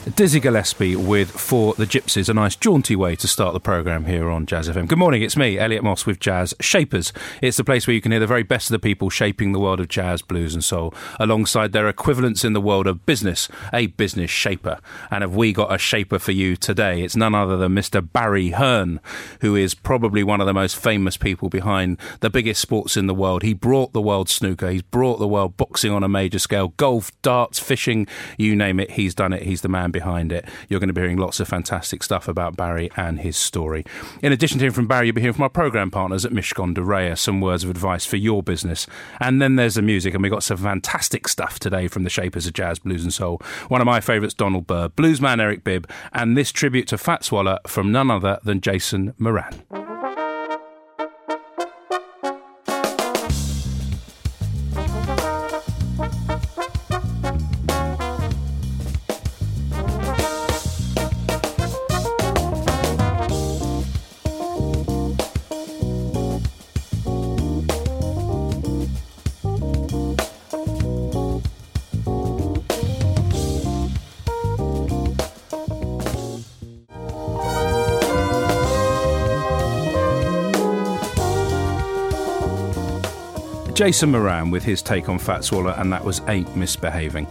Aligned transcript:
Dizzy 0.00 0.40
Gillespie 0.40 0.96
with 0.96 1.30
For 1.30 1.74
the 1.74 1.84
Gypsies, 1.84 2.30
a 2.30 2.34
nice 2.34 2.56
jaunty 2.56 2.96
way 2.96 3.14
to 3.16 3.28
start 3.28 3.52
the 3.52 3.60
programme 3.60 4.06
here 4.06 4.30
on 4.30 4.46
Jazz 4.46 4.66
FM. 4.66 4.88
Good 4.88 4.96
morning, 4.96 5.20
it's 5.20 5.36
me, 5.36 5.58
Elliot 5.58 5.84
Moss 5.84 6.06
with 6.06 6.18
Jazz 6.18 6.54
Shapers. 6.58 7.12
It's 7.42 7.58
the 7.58 7.64
place 7.64 7.86
where 7.86 7.92
you 7.92 8.00
can 8.00 8.10
hear 8.10 8.18
the 8.18 8.26
very 8.26 8.42
best 8.42 8.70
of 8.70 8.72
the 8.72 8.78
people 8.78 9.10
shaping 9.10 9.52
the 9.52 9.60
world 9.60 9.78
of 9.78 9.88
jazz, 9.88 10.22
blues, 10.22 10.54
and 10.54 10.64
soul, 10.64 10.94
alongside 11.18 11.72
their 11.72 11.86
equivalents 11.86 12.46
in 12.46 12.54
the 12.54 12.62
world 12.62 12.86
of 12.86 13.04
business, 13.04 13.46
a 13.74 13.88
business 13.88 14.30
shaper. 14.30 14.78
And 15.10 15.20
have 15.20 15.36
we 15.36 15.52
got 15.52 15.72
a 15.72 15.76
shaper 15.76 16.18
for 16.18 16.32
you 16.32 16.56
today? 16.56 17.02
It's 17.02 17.14
none 17.14 17.34
other 17.34 17.58
than 17.58 17.74
Mr. 17.74 18.00
Barry 18.10 18.50
Hearn, 18.50 19.00
who 19.42 19.54
is 19.54 19.74
probably 19.74 20.24
one 20.24 20.40
of 20.40 20.46
the 20.46 20.54
most 20.54 20.76
famous 20.76 21.18
people 21.18 21.50
behind 21.50 21.98
the 22.20 22.30
biggest 22.30 22.62
sports 22.62 22.96
in 22.96 23.06
the 23.06 23.14
world. 23.14 23.42
He 23.42 23.52
brought 23.52 23.92
the 23.92 24.00
world 24.00 24.30
snooker, 24.30 24.70
he's 24.70 24.80
brought 24.80 25.18
the 25.18 25.28
world 25.28 25.58
boxing 25.58 25.92
on 25.92 26.02
a 26.02 26.08
major 26.08 26.38
scale, 26.38 26.68
golf, 26.78 27.12
darts, 27.20 27.58
fishing, 27.58 28.06
you 28.38 28.56
name 28.56 28.80
it, 28.80 28.92
he's 28.92 29.14
done 29.14 29.34
it. 29.34 29.42
He's 29.42 29.60
the 29.60 29.68
man 29.68 29.89
behind 29.90 30.32
it. 30.32 30.46
You're 30.68 30.80
going 30.80 30.88
to 30.88 30.94
be 30.94 31.00
hearing 31.00 31.18
lots 31.18 31.40
of 31.40 31.48
fantastic 31.48 32.02
stuff 32.02 32.28
about 32.28 32.56
Barry 32.56 32.90
and 32.96 33.20
his 33.20 33.36
story. 33.36 33.84
In 34.22 34.32
addition 34.32 34.58
to 34.58 34.62
hearing 34.62 34.74
from 34.74 34.86
Barry, 34.86 35.06
you'll 35.06 35.14
be 35.14 35.20
hearing 35.20 35.34
from 35.34 35.44
our 35.44 35.50
programme 35.50 35.90
partners 35.90 36.24
at 36.24 36.32
Mishcon 36.32 36.74
de 36.74 36.80
Reya, 36.80 37.16
some 37.16 37.40
words 37.40 37.64
of 37.64 37.70
advice 37.70 38.04
for 38.04 38.16
your 38.16 38.42
business. 38.42 38.86
And 39.20 39.40
then 39.40 39.56
there's 39.56 39.74
the 39.74 39.82
music, 39.82 40.14
and 40.14 40.22
we've 40.22 40.32
got 40.32 40.42
some 40.42 40.58
fantastic 40.58 41.28
stuff 41.28 41.58
today 41.58 41.88
from 41.88 42.04
the 42.04 42.10
Shapers 42.10 42.46
of 42.46 42.52
Jazz, 42.52 42.78
Blues 42.78 43.02
and 43.02 43.12
Soul. 43.12 43.40
One 43.68 43.80
of 43.80 43.86
my 43.86 44.00
favourites, 44.00 44.34
Donald 44.34 44.66
Byrd, 44.66 44.96
bluesman 44.96 45.40
Eric 45.40 45.64
Bibb, 45.64 45.88
and 46.12 46.36
this 46.36 46.52
tribute 46.52 46.88
to 46.88 46.98
Fats 46.98 47.30
Waller 47.32 47.58
from 47.66 47.92
none 47.92 48.10
other 48.10 48.38
than 48.44 48.60
Jason 48.60 49.14
Moran. 49.18 49.99
Jason 83.80 84.10
Moran 84.10 84.50
with 84.50 84.62
his 84.62 84.82
take 84.82 85.08
on 85.08 85.18
Fats 85.18 85.50
Waller, 85.50 85.74
and 85.78 85.90
that 85.90 86.04
was 86.04 86.20
Ain't 86.28 86.54
Misbehaving. 86.54 87.26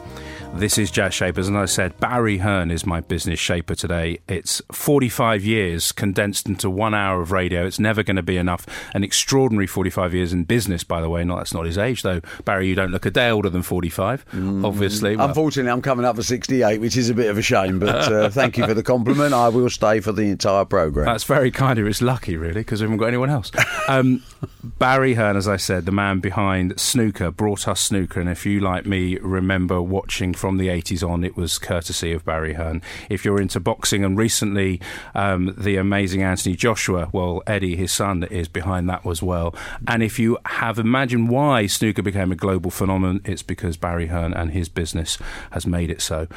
This 0.59 0.77
is 0.77 0.91
Jazz 0.91 1.13
Shapers, 1.13 1.47
and 1.47 1.57
I 1.57 1.63
said 1.67 1.97
Barry 2.01 2.39
Hearn 2.39 2.69
is 2.69 2.85
my 2.85 2.99
business 2.99 3.39
shaper 3.39 3.75
today. 3.75 4.19
It's 4.27 4.61
45 4.73 5.41
years 5.45 5.93
condensed 5.93 6.49
into 6.49 6.69
one 6.69 6.93
hour 6.93 7.21
of 7.21 7.31
radio. 7.31 7.65
It's 7.65 7.79
never 7.79 8.03
going 8.03 8.17
to 8.17 8.21
be 8.21 8.35
enough. 8.35 8.65
An 8.93 9.01
extraordinary 9.01 9.67
45 9.67 10.13
years 10.13 10.33
in 10.33 10.43
business, 10.43 10.83
by 10.83 10.99
the 10.99 11.09
way. 11.09 11.23
No, 11.23 11.37
that's 11.37 11.53
not 11.53 11.65
his 11.65 11.77
age, 11.77 12.01
though. 12.01 12.19
Barry, 12.43 12.67
you 12.67 12.75
don't 12.75 12.91
look 12.91 13.05
a 13.05 13.09
day 13.09 13.29
older 13.29 13.49
than 13.49 13.61
45, 13.61 14.25
mm, 14.31 14.65
obviously. 14.65 15.15
Well, 15.15 15.29
Unfortunately, 15.29 15.71
I'm 15.71 15.81
coming 15.81 16.03
up 16.03 16.17
for 16.17 16.23
68, 16.23 16.81
which 16.81 16.97
is 16.97 17.09
a 17.09 17.13
bit 17.13 17.29
of 17.29 17.37
a 17.37 17.41
shame, 17.41 17.79
but 17.79 18.11
uh, 18.11 18.29
thank 18.29 18.57
you 18.57 18.65
for 18.65 18.73
the 18.73 18.83
compliment. 18.83 19.33
I 19.33 19.47
will 19.47 19.69
stay 19.69 20.01
for 20.01 20.11
the 20.11 20.23
entire 20.23 20.65
programme. 20.65 21.05
That's 21.05 21.23
very 21.23 21.51
kind 21.51 21.79
of 21.79 21.85
you. 21.85 21.89
It's 21.89 22.01
lucky, 22.01 22.35
really, 22.35 22.59
because 22.59 22.81
we 22.81 22.83
haven't 22.83 22.97
got 22.97 23.07
anyone 23.07 23.29
else. 23.29 23.49
Um, 23.87 24.23
Barry 24.77 25.13
Hearn, 25.13 25.37
as 25.37 25.47
I 25.47 25.55
said, 25.55 25.85
the 25.85 25.93
man 25.93 26.19
behind 26.19 26.77
Snooker, 26.77 27.31
brought 27.31 27.65
us 27.65 27.79
Snooker, 27.79 28.19
and 28.19 28.29
if 28.29 28.45
you, 28.45 28.59
like 28.59 28.85
me, 28.85 29.17
remember 29.19 29.81
watching 29.81 30.33
from 30.33 30.48
the 30.57 30.67
80s 30.67 31.07
on, 31.07 31.23
it 31.23 31.35
was 31.35 31.57
courtesy 31.57 32.11
of 32.11 32.25
Barry 32.25 32.53
Hearn. 32.53 32.81
If 33.09 33.25
you're 33.25 33.41
into 33.41 33.59
boxing, 33.59 34.03
and 34.03 34.17
recently 34.17 34.81
um, 35.15 35.53
the 35.57 35.77
amazing 35.77 36.23
Anthony 36.23 36.55
Joshua, 36.55 37.09
well, 37.11 37.41
Eddie, 37.47 37.75
his 37.75 37.91
son, 37.91 38.23
is 38.23 38.47
behind 38.47 38.89
that 38.89 39.05
as 39.05 39.21
well. 39.21 39.55
And 39.87 40.03
if 40.03 40.19
you 40.19 40.37
have 40.45 40.79
imagined 40.79 41.29
why 41.29 41.67
snooker 41.67 42.01
became 42.01 42.31
a 42.31 42.35
global 42.35 42.71
phenomenon, 42.71 43.21
it's 43.25 43.43
because 43.43 43.77
Barry 43.77 44.07
Hearn 44.07 44.33
and 44.33 44.51
his 44.51 44.69
business 44.69 45.17
has 45.51 45.65
made 45.65 45.89
it 45.89 46.01
so. 46.01 46.27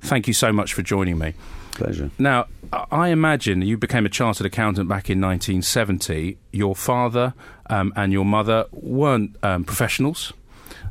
Thank 0.00 0.26
you 0.26 0.34
so 0.34 0.52
much 0.52 0.74
for 0.74 0.82
joining 0.82 1.18
me. 1.18 1.34
Pleasure. 1.72 2.10
Now, 2.18 2.46
I 2.90 3.08
imagine 3.08 3.62
you 3.62 3.76
became 3.76 4.04
a 4.04 4.08
chartered 4.08 4.46
accountant 4.46 4.88
back 4.88 5.08
in 5.08 5.20
1970. 5.20 6.38
Your 6.52 6.74
father 6.74 7.34
um, 7.70 7.92
and 7.96 8.12
your 8.12 8.24
mother 8.24 8.66
weren't 8.72 9.36
um, 9.42 9.64
professionals. 9.64 10.32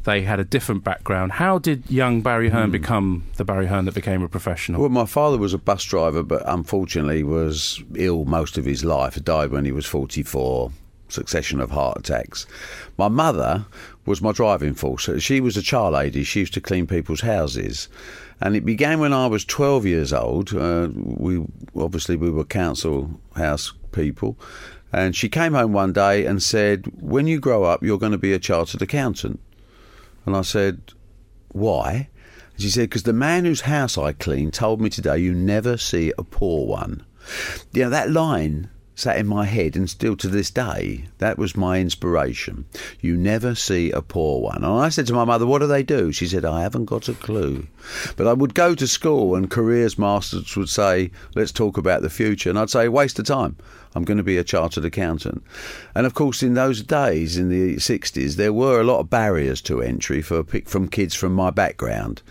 They 0.04 0.24
had 0.24 0.40
a 0.40 0.44
different 0.44 0.84
background. 0.84 1.34
How 1.34 1.60
did 1.60 1.90
young 1.90 2.22
Barry 2.22 2.50
Hearn 2.50 2.70
mm. 2.70 2.74
become 2.74 3.26
the 3.36 3.46
Barry 3.46 3.68
Hearn 3.68 3.86
that 3.86 3.94
became 3.94 4.24
a 4.24 4.28
professional? 4.28 4.82
Well, 4.82 4.90
my 4.90 5.06
father 5.06 5.38
was 5.38 5.54
a 5.54 5.60
bus 5.60 5.84
driver, 5.84 6.24
but 6.24 6.42
unfortunately 6.46 7.24
was 7.24 7.84
ill 7.96 8.26
most 8.26 8.58
of 8.58 8.66
his 8.66 8.84
life. 8.84 9.14
He 9.14 9.22
died 9.22 9.52
when 9.52 9.66
he 9.66 9.72
was 9.72 9.86
44 9.86 10.72
succession 11.12 11.60
of 11.60 11.72
heart 11.72 11.98
attacks. 12.00 12.48
My 12.98 13.10
mother 13.10 13.66
was 14.06 14.22
my 14.22 14.32
driving 14.32 14.74
force. 14.74 15.10
She 15.20 15.40
was 15.40 15.58
a 15.58 15.62
char 15.62 15.92
lady. 15.92 16.24
She 16.24 16.40
used 16.40 16.54
to 16.56 16.62
clean 16.62 16.88
people's 16.88 17.22
houses. 17.22 17.88
And 18.40 18.56
it 18.56 18.66
began 18.66 19.00
when 19.00 19.14
I 19.14 19.28
was 19.28 19.46
12 19.46 19.86
years 19.86 20.14
old. 20.14 20.56
Uh, 20.56 20.90
we 20.94 21.46
obviously 21.76 22.16
we 22.16 22.32
were 22.32 22.44
council 22.44 23.20
house 23.36 23.74
people. 23.92 24.38
And 24.92 25.16
she 25.16 25.30
came 25.30 25.54
home 25.54 25.74
one 25.74 25.94
day 25.94 26.26
and 26.26 26.42
said, 26.42 26.92
"When 27.00 27.28
you 27.28 27.40
grow 27.40 27.64
up, 27.64 27.84
you're 27.84 28.00
going 28.00 28.12
to 28.12 28.18
be 28.18 28.34
a 28.34 28.40
chartered 28.40 28.82
accountant." 28.82 29.40
And 30.26 30.36
I 30.36 30.42
said, 30.42 30.94
Why? 31.50 32.10
And 32.54 32.62
she 32.62 32.70
said, 32.70 32.90
Because 32.90 33.04
the 33.04 33.14
man 33.14 33.46
whose 33.46 33.62
house 33.62 33.98
I 33.98 34.14
clean 34.14 34.52
told 34.52 34.82
me 34.82 34.90
today 34.90 35.18
you 35.18 35.34
never 35.34 35.78
see 35.78 36.14
a 36.18 36.24
poor 36.24 36.66
one. 36.66 37.06
You 37.74 37.84
know, 37.84 37.90
that 37.90 38.12
line 38.12 38.70
sat 39.02 39.18
in 39.18 39.26
my 39.26 39.46
head, 39.46 39.76
and 39.76 39.90
still 39.90 40.16
to 40.16 40.28
this 40.28 40.52
day, 40.52 41.06
that 41.18 41.38
was 41.38 41.56
my 41.56 41.80
inspiration. 41.80 42.66
You 43.00 43.18
never 43.18 43.56
see 43.56 43.90
a 43.92 44.02
poor 44.02 44.42
one. 44.42 44.58
And 44.64 44.66
I 44.66 44.90
said 44.90 45.08
to 45.08 45.14
my 45.14 45.26
mother, 45.26 45.48
What 45.48 45.60
do 45.60 45.68
they 45.68 45.84
do? 45.84 46.12
She 46.12 46.28
said, 46.28 46.46
I 46.46 46.62
haven't 46.62 46.86
got 46.86 47.10
a 47.10 47.14
clue. 47.14 47.68
But 48.16 48.28
I 48.28 48.34
would 48.34 48.54
go 48.54 48.76
to 48.76 48.88
school, 48.88 49.36
and 49.36 49.50
careers 49.50 49.98
masters 49.98 50.56
would 50.56 50.70
say, 50.70 51.12
Let's 51.36 51.52
talk 51.52 51.78
about 51.78 52.02
the 52.02 52.10
future. 52.10 52.50
And 52.50 52.60
I'd 52.60 52.70
say, 52.70 52.88
Waste 52.88 53.20
of 53.20 53.26
time. 53.26 53.58
I'm 53.94 54.06
going 54.06 54.18
to 54.18 54.24
be 54.24 54.38
a 54.38 54.44
chartered 54.44 54.86
accountant. 54.86 55.44
And 55.96 56.06
of 56.06 56.14
course, 56.14 56.42
in 56.42 56.54
those 56.54 56.82
days, 56.82 57.38
in 57.38 57.50
the 57.50 57.76
60s, 57.76 58.36
there 58.36 58.54
were 58.54 58.80
a 58.80 58.86
lot 58.86 59.00
of 59.00 59.10
barriers 59.10 59.62
to 59.64 59.82
entry 59.82 60.22
for 60.22 60.44
from 60.66 60.88
kids 60.88 61.14
from 61.14 61.34
my 61.34 61.50
background. 61.50 62.22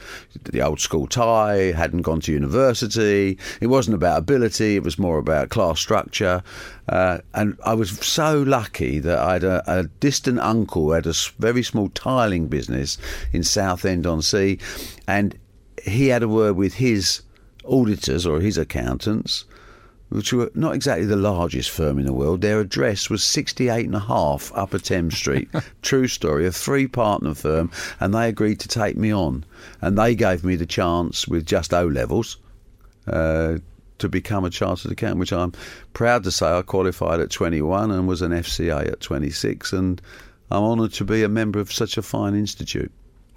The 0.44 0.62
old 0.62 0.80
school 0.80 1.06
tie, 1.06 1.72
hadn't 1.72 2.02
gone 2.02 2.20
to 2.22 2.32
university. 2.32 3.38
It 3.60 3.66
wasn't 3.66 3.94
about 3.94 4.18
ability, 4.18 4.76
it 4.76 4.82
was 4.82 4.98
more 4.98 5.18
about 5.18 5.50
class 5.50 5.78
structure. 5.80 6.42
Uh, 6.88 7.18
and 7.34 7.56
I 7.64 7.74
was 7.74 7.90
so 7.98 8.42
lucky 8.42 8.98
that 8.98 9.18
I 9.18 9.34
had 9.34 9.44
a, 9.44 9.62
a 9.66 9.84
distant 10.00 10.40
uncle 10.40 10.82
who 10.82 10.92
had 10.92 11.06
a 11.06 11.14
very 11.38 11.62
small 11.62 11.88
tiling 11.90 12.48
business 12.48 12.98
in 13.32 13.44
Southend 13.44 14.06
on 14.06 14.22
Sea. 14.22 14.58
And 15.06 15.38
he 15.84 16.08
had 16.08 16.22
a 16.22 16.28
word 16.28 16.56
with 16.56 16.74
his 16.74 17.22
auditors 17.64 18.26
or 18.26 18.40
his 18.40 18.58
accountants 18.58 19.44
which 20.10 20.32
were 20.32 20.50
not 20.54 20.74
exactly 20.74 21.06
the 21.06 21.16
largest 21.16 21.70
firm 21.70 21.98
in 21.98 22.04
the 22.04 22.12
world. 22.12 22.40
Their 22.40 22.60
address 22.60 23.08
was 23.08 23.22
68 23.22 23.86
and 23.86 23.94
a 23.94 24.00
half 24.00 24.52
Upper 24.54 24.78
Thames 24.78 25.16
Street. 25.16 25.48
True 25.82 26.08
story, 26.08 26.46
a 26.46 26.52
three 26.52 26.86
partner 26.86 27.34
firm, 27.34 27.70
and 28.00 28.12
they 28.12 28.28
agreed 28.28 28.60
to 28.60 28.68
take 28.68 28.96
me 28.96 29.12
on. 29.12 29.44
And 29.80 29.96
they 29.96 30.14
gave 30.14 30.44
me 30.44 30.56
the 30.56 30.66
chance 30.66 31.26
with 31.26 31.46
just 31.46 31.72
O 31.72 31.86
levels. 31.86 32.36
Uh, 33.06 33.58
to 33.98 34.08
become 34.08 34.44
a 34.44 34.50
chartered 34.50 34.90
accountant, 34.90 35.20
which 35.20 35.32
I'm 35.32 35.52
proud 35.92 36.24
to 36.24 36.30
say 36.30 36.46
I 36.46 36.62
qualified 36.62 37.20
at 37.20 37.30
21 37.30 37.90
and 37.90 38.08
was 38.08 38.22
an 38.22 38.32
FCA 38.32 38.90
at 38.90 39.00
26, 39.00 39.74
and 39.74 40.00
I'm 40.50 40.62
honoured 40.62 40.94
to 40.94 41.04
be 41.04 41.22
a 41.22 41.28
member 41.28 41.60
of 41.60 41.72
such 41.72 41.98
a 41.98 42.02
fine 42.02 42.34
institute. 42.34 42.90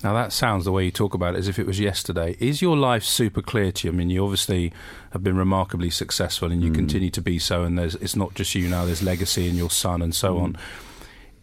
Now 0.03 0.13
that 0.13 0.33
sounds 0.33 0.65
the 0.65 0.71
way 0.71 0.83
you 0.85 0.91
talk 0.91 1.13
about 1.13 1.35
it 1.35 1.37
as 1.37 1.47
if 1.47 1.57
it 1.57 1.65
was 1.65 1.79
yesterday. 1.79 2.35
Is 2.39 2.61
your 2.61 2.75
life 2.75 3.03
super 3.03 3.41
clear 3.41 3.71
to 3.71 3.87
you? 3.87 3.93
I 3.93 3.95
mean, 3.95 4.09
you 4.09 4.23
obviously 4.23 4.73
have 5.11 5.23
been 5.23 5.37
remarkably 5.37 5.89
successful, 5.89 6.51
and 6.51 6.61
you 6.61 6.71
Mm. 6.71 6.75
continue 6.75 7.09
to 7.11 7.21
be 7.21 7.39
so. 7.39 7.63
And 7.63 7.77
there's 7.77 7.95
it's 7.95 8.15
not 8.15 8.33
just 8.35 8.53
you 8.55 8.67
now. 8.67 8.85
There's 8.85 9.01
legacy 9.03 9.47
in 9.47 9.55
your 9.55 9.69
son 9.69 10.01
and 10.01 10.13
so 10.13 10.35
Mm. 10.35 10.41
on. 10.43 10.57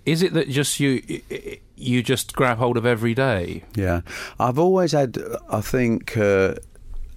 Is 0.06 0.22
it 0.22 0.32
that 0.34 0.48
just 0.50 0.78
you 0.80 1.02
you 1.76 2.02
just 2.02 2.34
grab 2.36 2.58
hold 2.58 2.76
of 2.76 2.84
every 2.84 3.14
day? 3.14 3.64
Yeah, 3.74 4.02
I've 4.38 4.58
always 4.58 4.92
had. 4.92 5.18
I 5.48 5.60
think 5.62 6.16
uh, 6.16 6.54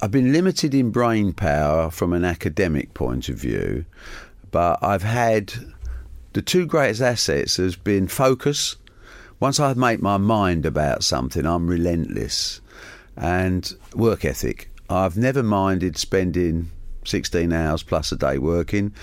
I've 0.01 0.11
been 0.11 0.31
limited 0.31 0.73
in 0.73 0.91
brain 0.91 1.33
power 1.33 1.89
from 1.91 2.13
an 2.13 2.23
academic 2.23 2.93
point 2.93 3.27
of 3.29 3.35
view, 3.37 3.85
but 4.51 4.79
I've 4.81 5.03
had 5.03 5.53
the 6.33 6.41
two 6.41 6.65
greatest 6.65 7.01
assets 7.01 7.57
has 7.57 7.75
been 7.75 8.07
focus. 8.07 8.75
Once 9.43 9.59
I've 9.59 9.75
made 9.75 10.01
my 10.01 10.15
mind 10.15 10.65
about 10.65 11.03
something, 11.03 11.45
I'm 11.45 11.67
relentless, 11.67 12.61
and 13.17 13.75
work 13.93 14.23
ethic. 14.23 14.69
I've 14.89 15.17
never 15.17 15.43
minded 15.43 15.97
spending 15.97 16.71
16 17.03 17.51
hours 17.51 17.83
plus 17.83 18.13
a 18.13 18.15
day 18.15 18.37
working 18.37 18.93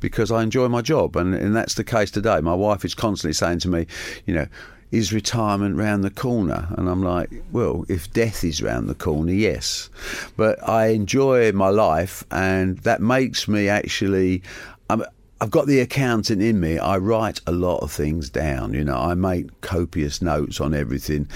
because 0.00 0.30
I 0.30 0.42
enjoy 0.42 0.68
my 0.68 0.80
job, 0.80 1.16
and, 1.16 1.34
and 1.34 1.54
that's 1.54 1.74
the 1.74 1.84
case 1.84 2.10
today. 2.10 2.40
My 2.40 2.54
wife 2.54 2.82
is 2.82 2.94
constantly 2.94 3.34
saying 3.34 3.58
to 3.58 3.68
me, 3.68 3.86
you 4.24 4.32
know, 4.32 4.46
is 4.90 5.12
retirement 5.12 5.76
round 5.76 6.02
the 6.02 6.08
corner? 6.08 6.68
And 6.78 6.88
I'm 6.88 7.02
like, 7.02 7.30
well, 7.52 7.84
if 7.90 8.10
death 8.10 8.42
is 8.42 8.62
round 8.62 8.88
the 8.88 8.94
corner, 8.94 9.32
yes. 9.32 9.90
But 10.34 10.66
I 10.66 10.86
enjoy 10.86 11.52
my 11.52 11.68
life, 11.68 12.24
and 12.30 12.78
that 12.78 13.02
makes 13.02 13.46
me 13.46 13.68
actually. 13.68 14.44
I'm, 14.88 15.04
I've 15.42 15.50
got 15.50 15.66
the 15.66 15.80
accountant 15.80 16.42
in 16.42 16.60
me. 16.60 16.78
I 16.78 16.98
write 16.98 17.40
a 17.46 17.52
lot 17.52 17.78
of 17.78 17.90
things 17.90 18.28
down. 18.28 18.74
You 18.74 18.84
know, 18.84 18.98
I 18.98 19.14
make 19.14 19.60
copious 19.62 20.20
notes 20.20 20.60
on 20.60 20.74
everything. 20.74 21.28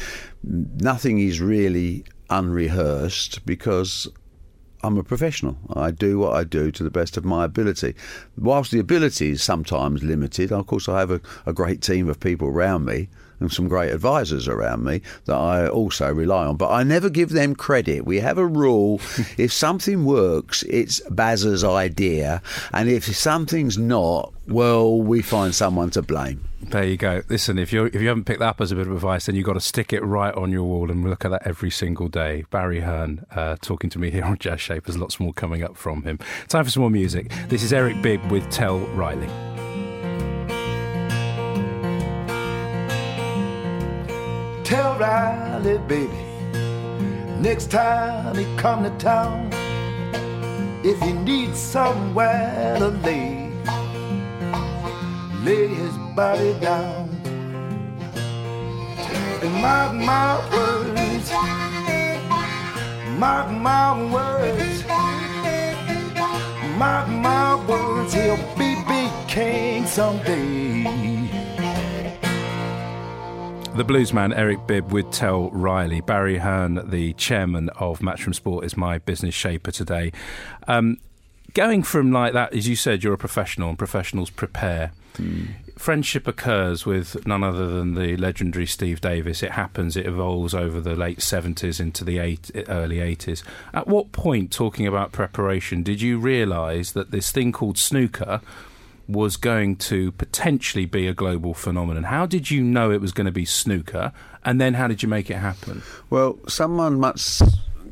Nothing 0.43 1.21
is 1.21 1.41
really 1.41 2.05
unrehearsed 2.29 3.47
because 3.47 4.07
I'm 4.83 4.99
a 4.99 5.03
professional. 5.03 5.57
I 5.73 5.91
do 5.91 6.19
what 6.19 6.35
I 6.35 6.45
do 6.45 6.71
to 6.71 6.83
the 6.83 6.91
best 6.91 7.17
of 7.17 7.25
my 7.25 7.47
ability. 7.47 7.95
Whilst 8.37 8.73
the 8.73 8.79
ability 8.79 9.31
is 9.31 9.43
sometimes 9.43 10.03
limited, 10.03 10.53
of 10.53 10.67
course, 10.67 10.87
I 10.87 11.01
have 11.01 11.11
a, 11.11 11.23
a 11.47 11.55
great 11.55 11.81
team 11.81 12.11
of 12.11 12.21
people 12.21 12.49
around 12.49 12.85
me 12.85 13.09
and 13.41 13.53
some 13.53 13.69
great 13.69 13.93
advisors 13.93 14.49
around 14.49 14.85
me 14.85 15.03
that 15.27 15.37
I 15.37 15.69
also 15.69 16.13
rely 16.13 16.47
on. 16.47 16.57
But 16.57 16.71
I 16.71 16.83
never 16.83 17.11
give 17.11 17.31
them 17.31 17.55
credit. 17.55 18.05
We 18.05 18.21
have 18.21 18.39
a 18.39 18.47
rule 18.47 19.01
if 19.39 19.53
something 19.53 20.05
works, 20.05 20.63
it's 20.65 21.01
Baz's 21.11 21.65
idea. 21.65 22.43
And 22.73 22.89
if 22.89 23.05
something's 23.05 23.79
not, 23.79 24.33
well, 24.47 25.01
we 25.01 25.23
find 25.23 25.55
someone 25.55 25.91
to 25.91 26.03
blame. 26.03 26.45
There 26.71 26.85
you 26.85 26.97
go. 26.97 27.23
Listen, 27.29 27.59
if 27.59 27.73
you 27.73 27.85
if 27.87 28.01
you 28.01 28.09
haven't 28.09 28.25
picked 28.25 28.41
that 28.41 28.49
up 28.49 28.61
as 28.61 28.73
a 28.73 28.75
bit 28.75 28.87
of 28.87 28.95
advice, 28.95 29.27
then 29.27 29.35
you've 29.35 29.45
got 29.45 29.53
to 29.53 29.61
stick 29.61 29.93
it 29.93 30.03
right 30.03 30.35
on 30.35 30.51
your 30.51 30.65
wall 30.65 30.91
and 30.91 31.09
look 31.09 31.25
at 31.25 31.31
that 31.31 31.47
every 31.47 31.71
single 31.71 32.09
day. 32.09 32.45
Barry 32.51 32.81
Hearn 32.81 33.27
uh, 33.33 33.57
talking 33.61 33.91
to 33.91 33.99
me 33.99 34.11
here 34.11 34.25
on 34.25 34.39
Jazz 34.39 34.61
Shapers. 34.61 34.97
Lots 34.97 35.21
more 35.21 35.33
coming 35.35 35.63
up 35.63 35.77
from 35.77 36.03
him. 36.03 36.19
Time 36.49 36.65
for 36.65 36.71
some 36.71 36.81
more 36.81 36.91
music. 36.91 37.31
This 37.49 37.63
is 37.63 37.73
Eric 37.73 38.01
Bibb 38.01 38.31
with 38.31 38.51
Tell 38.51 38.79
Riley. 38.79 39.29
Riley, 45.65 45.79
baby, 45.89 46.13
next 47.41 47.71
time 47.71 48.37
he 48.37 48.45
come 48.57 48.83
to 48.85 48.91
town, 48.99 49.49
if 50.85 51.01
he 51.01 51.13
needs 51.13 51.59
somewhere 51.59 52.77
to 52.79 52.89
lay, 52.89 53.51
lay 55.43 55.69
his 55.69 55.97
body 56.15 56.53
down. 56.61 57.09
And 59.43 59.55
mark 59.63 59.95
my 59.95 60.37
words, 60.53 61.31
mark 63.19 63.51
my 63.51 64.13
words, 64.13 64.85
mark 66.77 67.09
my 67.09 67.55
words, 67.67 68.13
he'll 68.13 68.37
be 68.59 68.75
big 68.87 69.29
king 69.29 69.87
someday. 69.87 71.14
The 73.75 73.85
bluesman 73.85 74.33
Eric 74.37 74.69
Bibb 74.69 74.93
would 74.93 75.11
Tell 75.11 75.51
Riley. 75.51 76.01
Barry 76.01 76.39
Hearn, 76.39 76.81
the 76.91 77.13
chairman 77.15 77.71
of 77.71 77.99
Matchroom 77.99 78.33
Sport, 78.33 78.65
is 78.65 78.77
my 78.77 78.99
business 78.99 79.35
shaper 79.35 79.73
today. 79.73 80.13
Um, 80.69 80.99
going 81.55 81.83
from 81.83 82.13
like 82.13 82.35
that, 82.35 82.55
as 82.55 82.69
you 82.69 82.77
said, 82.77 83.03
you're 83.03 83.15
a 83.15 83.19
professional 83.19 83.71
and 83.71 83.77
professionals 83.77 84.31
prepare. 84.31 84.93
Friendship 85.77 86.29
occurs 86.29 86.87
with 86.87 87.27
none 87.27 87.43
other 87.43 87.67
than 87.67 87.95
the 87.95 88.17
legendary 88.17 88.67
Steve 88.67 89.01
Davis. 89.01 89.43
It 89.43 89.51
happens, 89.51 89.97
it 89.97 90.07
evolves 90.07 90.55
over 90.55 90.81
the 90.81 90.95
late 90.95 91.19
70s 91.19 91.81
into 91.81 92.05
the 92.05 92.19
eight, 92.19 92.53
early 92.69 92.99
80s. 92.99 93.43
At 93.73 93.89
what 93.89 94.13
point, 94.13 94.53
talking 94.53 94.87
about 94.87 95.11
preparation, 95.11 95.83
did 95.83 96.01
you 96.01 96.21
realise 96.21 96.93
that 96.93 97.11
this 97.11 97.33
thing 97.33 97.51
called 97.51 97.77
snooker 97.79 98.41
was 99.09 99.37
going 99.37 99.77
to 99.77 100.13
potentially 100.13 100.87
be 100.87 101.07
a 101.07 101.15
global 101.15 101.53
phenomenon? 101.55 102.05
How 102.05 102.27
did 102.27 102.51
you 102.51 102.63
know 102.63 102.91
it 102.91 103.01
was 103.01 103.13
going 103.13 103.27
to 103.27 103.33
be 103.33 103.45
snooker? 103.45 104.13
And 104.45 104.61
then 104.61 104.75
how 104.75 104.89
did 104.89 105.03
you 105.03 105.09
make 105.09 105.31
it 105.31 105.37
happen? 105.37 105.83
Well, 106.11 106.39
someone 106.49 106.99
much 107.01 107.41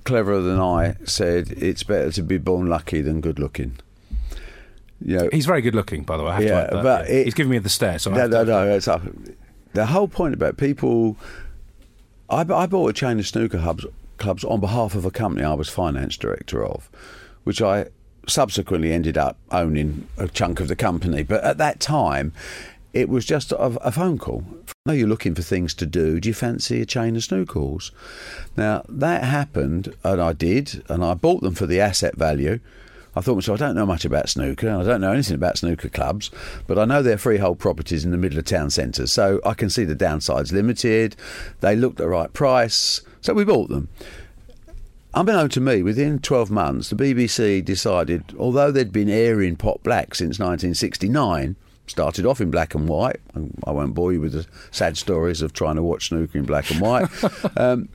cleverer 0.04 0.40
than 0.40 0.58
I 0.58 0.96
said 1.04 1.50
it's 1.52 1.82
better 1.82 2.10
to 2.12 2.22
be 2.22 2.38
born 2.38 2.66
lucky 2.66 3.00
than 3.00 3.20
good 3.20 3.38
looking. 3.38 3.78
You 5.04 5.18
know, 5.18 5.28
He's 5.32 5.46
very 5.46 5.62
good 5.62 5.74
looking, 5.74 6.02
by 6.04 6.16
the 6.16 6.22
way. 6.22 6.30
I 6.30 6.34
have 6.34 6.42
Yeah, 6.44 6.66
to 6.66 6.82
but 6.82 7.08
Yeah. 7.08 7.14
it- 7.16 7.24
He's 7.24 7.34
giving 7.34 7.50
me 7.50 7.58
the 7.58 7.68
stare, 7.68 7.98
so 7.98 8.12
I 8.12 8.16
no, 8.16 8.26
no, 8.28 8.44
no. 8.44 8.70
It's 8.70 8.88
up. 8.88 9.02
The 9.74 9.86
whole 9.86 10.08
point 10.08 10.34
about 10.34 10.56
people. 10.56 11.16
I, 12.30 12.40
I 12.40 12.66
bought 12.66 12.88
a 12.88 12.92
chain 12.92 13.18
of 13.18 13.26
snooker 13.26 13.58
hubs, 13.58 13.84
clubs 14.18 14.44
on 14.44 14.60
behalf 14.60 14.94
of 14.94 15.04
a 15.04 15.10
company 15.10 15.44
I 15.44 15.54
was 15.54 15.68
finance 15.68 16.16
director 16.16 16.64
of, 16.64 16.88
which 17.44 17.60
I 17.60 17.86
subsequently 18.26 18.92
ended 18.92 19.18
up 19.18 19.38
owning 19.50 20.06
a 20.16 20.28
chunk 20.28 20.60
of 20.60 20.68
the 20.68 20.76
company. 20.76 21.22
But 21.22 21.42
at 21.44 21.58
that 21.58 21.80
time, 21.80 22.32
it 22.92 23.08
was 23.08 23.24
just 23.24 23.52
a, 23.52 23.56
a 23.56 23.92
phone 23.92 24.18
call. 24.18 24.44
No, 24.84 24.92
you're 24.92 25.08
looking 25.08 25.34
for 25.34 25.42
things 25.42 25.74
to 25.74 25.86
do. 25.86 26.20
Do 26.20 26.28
you 26.28 26.34
fancy 26.34 26.82
a 26.82 26.86
chain 26.86 27.16
of 27.16 27.22
snookers? 27.22 27.90
Now 28.56 28.84
that 28.88 29.24
happened, 29.24 29.94
and 30.04 30.20
I 30.20 30.32
did, 30.32 30.82
and 30.88 31.04
I 31.04 31.14
bought 31.14 31.42
them 31.42 31.54
for 31.54 31.66
the 31.66 31.80
asset 31.80 32.16
value. 32.16 32.60
I 33.14 33.20
thought 33.20 33.34
myself, 33.34 33.60
I 33.60 33.66
don't 33.66 33.76
know 33.76 33.86
much 33.86 34.04
about 34.06 34.30
snooker. 34.30 34.68
and 34.68 34.82
I 34.82 34.84
don't 34.84 35.02
know 35.02 35.12
anything 35.12 35.34
about 35.34 35.58
snooker 35.58 35.90
clubs, 35.90 36.30
but 36.66 36.78
I 36.78 36.86
know 36.86 37.02
they're 37.02 37.18
freehold 37.18 37.58
properties 37.58 38.04
in 38.04 38.10
the 38.10 38.16
middle 38.16 38.38
of 38.38 38.46
town 38.46 38.70
centres, 38.70 39.12
so 39.12 39.38
I 39.44 39.54
can 39.54 39.68
see 39.68 39.84
the 39.84 39.94
downsides 39.94 40.50
limited. 40.50 41.14
They 41.60 41.76
looked 41.76 41.98
the 41.98 42.08
right 42.08 42.32
price, 42.32 43.02
so 43.20 43.34
we 43.34 43.44
bought 43.44 43.68
them. 43.68 43.88
Unbeknown 45.14 45.50
to 45.50 45.60
me, 45.60 45.82
within 45.82 46.18
12 46.18 46.50
months, 46.50 46.88
the 46.88 46.96
BBC 46.96 47.62
decided, 47.62 48.34
although 48.38 48.70
they'd 48.70 48.92
been 48.92 49.10
airing 49.10 49.56
Pot 49.56 49.82
Black 49.82 50.14
since 50.14 50.38
1969, 50.38 51.54
started 51.86 52.24
off 52.24 52.40
in 52.40 52.50
black 52.50 52.74
and 52.74 52.88
white, 52.88 53.20
and 53.34 53.58
I 53.66 53.72
won't 53.72 53.94
bore 53.94 54.12
you 54.12 54.20
with 54.20 54.32
the 54.32 54.46
sad 54.70 54.96
stories 54.96 55.42
of 55.42 55.52
trying 55.52 55.76
to 55.76 55.82
watch 55.82 56.08
snooker 56.08 56.38
in 56.38 56.44
black 56.44 56.70
and 56.70 56.80
white. 56.80 57.08
um, 57.58 57.90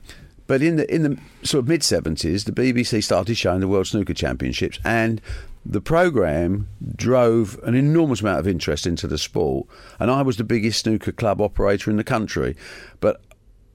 but 0.46 0.62
in 0.62 0.76
the 0.76 0.94
in 0.94 1.02
the 1.02 1.18
sort 1.42 1.64
of 1.64 1.68
mid 1.68 1.82
70s, 1.82 2.44
the 2.44 2.52
BBC 2.52 3.02
started 3.02 3.36
showing 3.36 3.60
the 3.60 3.68
World 3.68 3.88
Snooker 3.88 4.14
Championships, 4.14 4.78
and 4.84 5.20
the 5.66 5.80
program 5.80 6.68
drove 6.96 7.58
an 7.64 7.74
enormous 7.74 8.20
amount 8.20 8.38
of 8.38 8.48
interest 8.48 8.86
into 8.86 9.06
the 9.06 9.18
sport. 9.18 9.66
And 9.98 10.10
I 10.10 10.22
was 10.22 10.36
the 10.36 10.44
biggest 10.44 10.80
snooker 10.80 11.12
club 11.12 11.40
operator 11.40 11.90
in 11.90 11.98
the 11.98 12.04
country, 12.04 12.56
but 13.00 13.20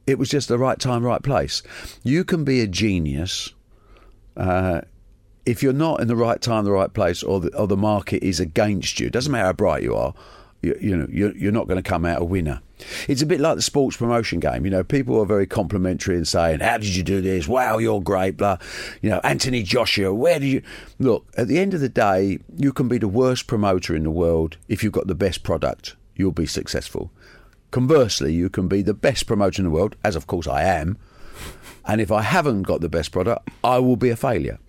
it 0.05 0.19
was 0.19 0.29
just 0.29 0.47
the 0.47 0.57
right 0.57 0.79
time, 0.79 1.03
right 1.03 1.23
place. 1.23 1.63
You 2.03 2.23
can 2.23 2.43
be 2.43 2.61
a 2.61 2.67
genius 2.67 3.53
uh, 4.35 4.81
if 5.45 5.61
you're 5.61 5.73
not 5.73 5.99
in 5.99 6.07
the 6.07 6.15
right 6.15 6.41
time, 6.41 6.65
the 6.65 6.71
right 6.71 6.93
place, 6.93 7.21
or 7.21 7.41
the, 7.41 7.55
or 7.55 7.67
the 7.67 7.77
market 7.77 8.23
is 8.23 8.39
against 8.39 8.99
you. 8.99 9.09
Doesn't 9.09 9.31
matter 9.31 9.45
how 9.45 9.53
bright 9.53 9.83
you 9.83 9.95
are. 9.95 10.13
You, 10.61 10.77
you 10.79 10.95
know, 10.95 11.07
you're, 11.09 11.35
you're 11.35 11.51
not 11.51 11.67
going 11.67 11.81
to 11.81 11.87
come 11.87 12.05
out 12.05 12.21
a 12.21 12.25
winner. 12.25 12.61
It's 13.07 13.21
a 13.21 13.25
bit 13.25 13.41
like 13.41 13.57
the 13.57 13.61
sports 13.61 13.97
promotion 13.97 14.39
game. 14.39 14.63
You 14.63 14.71
know, 14.71 14.83
people 14.83 15.19
are 15.19 15.25
very 15.25 15.45
complimentary 15.45 16.15
and 16.15 16.27
saying, 16.27 16.61
"How 16.61 16.77
did 16.77 16.95
you 16.95 17.03
do 17.03 17.21
this? 17.21 17.47
Wow, 17.47 17.77
you're 17.77 18.01
great." 18.01 18.37
Blah. 18.37 18.57
You 19.01 19.09
know, 19.09 19.21
Anthony 19.23 19.63
Joshua. 19.63 20.13
Where 20.13 20.39
did 20.39 20.47
you 20.47 20.61
look? 20.99 21.25
At 21.37 21.47
the 21.47 21.59
end 21.59 21.73
of 21.73 21.81
the 21.81 21.89
day, 21.89 22.39
you 22.55 22.71
can 22.73 22.87
be 22.87 22.97
the 22.97 23.07
worst 23.07 23.47
promoter 23.47 23.95
in 23.95 24.03
the 24.03 24.11
world 24.11 24.57
if 24.67 24.83
you've 24.83 24.93
got 24.93 25.07
the 25.07 25.15
best 25.15 25.43
product. 25.43 25.95
You'll 26.15 26.31
be 26.31 26.45
successful. 26.45 27.11
Conversely, 27.73 28.31
you 28.33 28.49
can 28.51 28.67
be 28.67 28.83
the 28.83 28.93
best 28.93 29.25
promoter 29.25 29.59
in 29.59 29.63
the 29.63 29.71
world, 29.71 29.95
as 30.03 30.15
of 30.15 30.27
course 30.27 30.45
I 30.47 30.61
am. 30.61 30.95
And 31.85 31.99
if 31.99 32.11
I 32.11 32.21
haven't 32.21 32.61
got 32.63 32.81
the 32.81 32.87
best 32.87 33.11
product, 33.11 33.49
I 33.63 33.79
will 33.79 33.95
be 33.95 34.11
a 34.11 34.15
failure. 34.15 34.59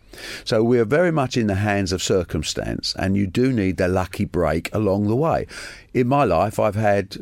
So 0.42 0.64
we 0.64 0.78
are 0.78 0.86
very 0.86 1.10
much 1.10 1.36
in 1.36 1.46
the 1.46 1.56
hands 1.56 1.92
of 1.92 2.02
circumstance, 2.02 2.94
and 2.98 3.14
you 3.14 3.26
do 3.26 3.52
need 3.52 3.76
the 3.76 3.88
lucky 3.88 4.24
break 4.24 4.74
along 4.74 5.08
the 5.08 5.16
way. 5.16 5.46
In 5.92 6.08
my 6.08 6.24
life, 6.24 6.58
I've 6.58 6.76
had 6.76 7.18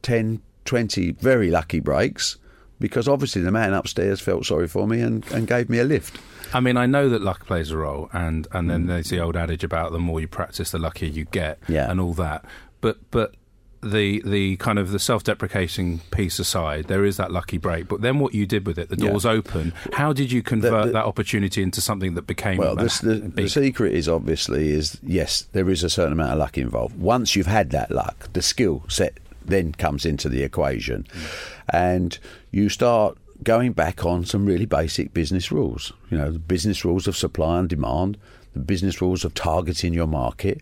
10, 0.00 0.40
20 0.64 1.10
very 1.12 1.50
lucky 1.50 1.80
breaks 1.80 2.38
because 2.80 3.06
obviously 3.06 3.42
the 3.42 3.52
man 3.52 3.74
upstairs 3.74 4.18
felt 4.18 4.46
sorry 4.46 4.66
for 4.66 4.88
me 4.88 5.02
and, 5.02 5.30
and 5.30 5.46
gave 5.46 5.68
me 5.68 5.78
a 5.78 5.84
lift. 5.84 6.18
I 6.54 6.60
mean, 6.60 6.78
I 6.78 6.86
know 6.86 7.10
that 7.10 7.20
luck 7.20 7.44
plays 7.46 7.70
a 7.70 7.76
role, 7.76 8.08
and, 8.14 8.48
and 8.52 8.66
Mm. 8.66 8.72
then 8.72 8.86
there's 8.86 9.10
the 9.10 9.20
old 9.20 9.36
adage 9.36 9.62
about 9.62 9.92
the 9.92 9.98
more 9.98 10.20
you 10.20 10.26
practice, 10.26 10.70
the 10.70 10.78
luckier 10.78 11.10
you 11.10 11.26
get, 11.26 11.58
Yeah. 11.68 11.90
and 11.90 12.00
all 12.00 12.14
that. 12.14 12.46
But 12.80 12.96
but 13.10 13.34
the 13.82 14.22
the 14.24 14.56
kind 14.56 14.78
of 14.78 14.92
the 14.92 14.98
self-deprecating 14.98 16.00
piece 16.10 16.38
aside, 16.38 16.86
there 16.86 17.04
is 17.04 17.16
that 17.16 17.32
lucky 17.32 17.58
break. 17.58 17.88
But 17.88 18.00
then 18.00 18.18
what 18.18 18.34
you 18.34 18.46
did 18.46 18.66
with 18.66 18.78
it, 18.78 18.88
the 18.88 18.96
doors 18.96 19.24
Yeah. 19.24 19.32
open. 19.32 19.72
How 19.94 20.12
did 20.12 20.30
you 20.30 20.42
convert 20.42 20.86
the- 20.86 20.92
that 20.92 21.04
opportunity 21.04 21.62
into 21.62 21.80
something 21.80 22.14
that 22.14 22.26
became 22.26 22.58
Well, 22.58 22.76
the, 22.76 23.32
the 23.34 23.48
secret 23.48 23.92
is 23.92 24.08
obviously 24.08 24.70
is 24.70 24.98
yes, 25.02 25.46
there 25.52 25.68
is 25.68 25.82
a 25.82 25.90
certain 25.90 26.12
amount 26.12 26.32
of 26.32 26.38
luck 26.38 26.56
involved. 26.56 26.96
Once 26.98 27.34
you've 27.34 27.46
had 27.46 27.70
that 27.70 27.90
luck, 27.90 28.32
the 28.32 28.42
skill 28.42 28.84
set 28.88 29.18
then 29.44 29.72
comes 29.72 30.06
into 30.06 30.28
the 30.28 30.42
equation, 30.44 31.04
mm. 31.12 31.50
and 31.70 32.18
you 32.52 32.68
start 32.68 33.18
going 33.42 33.72
back 33.72 34.04
on 34.06 34.24
some 34.24 34.46
really 34.46 34.66
basic 34.66 35.12
business 35.12 35.50
rules. 35.50 35.92
You 36.10 36.18
know, 36.18 36.30
the 36.30 36.38
business 36.38 36.84
rules 36.84 37.08
of 37.08 37.16
supply 37.16 37.58
and 37.58 37.68
demand, 37.68 38.16
the 38.52 38.60
business 38.60 39.00
rules 39.02 39.24
of 39.24 39.34
targeting 39.34 39.92
your 39.92 40.06
market. 40.06 40.60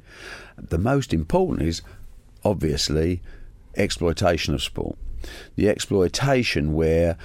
The 0.57 0.79
most 0.79 1.13
important 1.13 1.69
is 1.69 1.83
obviously 2.45 3.21
exploitation 3.77 4.55
of 4.55 4.63
sport. 4.63 4.97
The 5.57 5.69
exploitation 5.69 6.73
where 6.73 7.17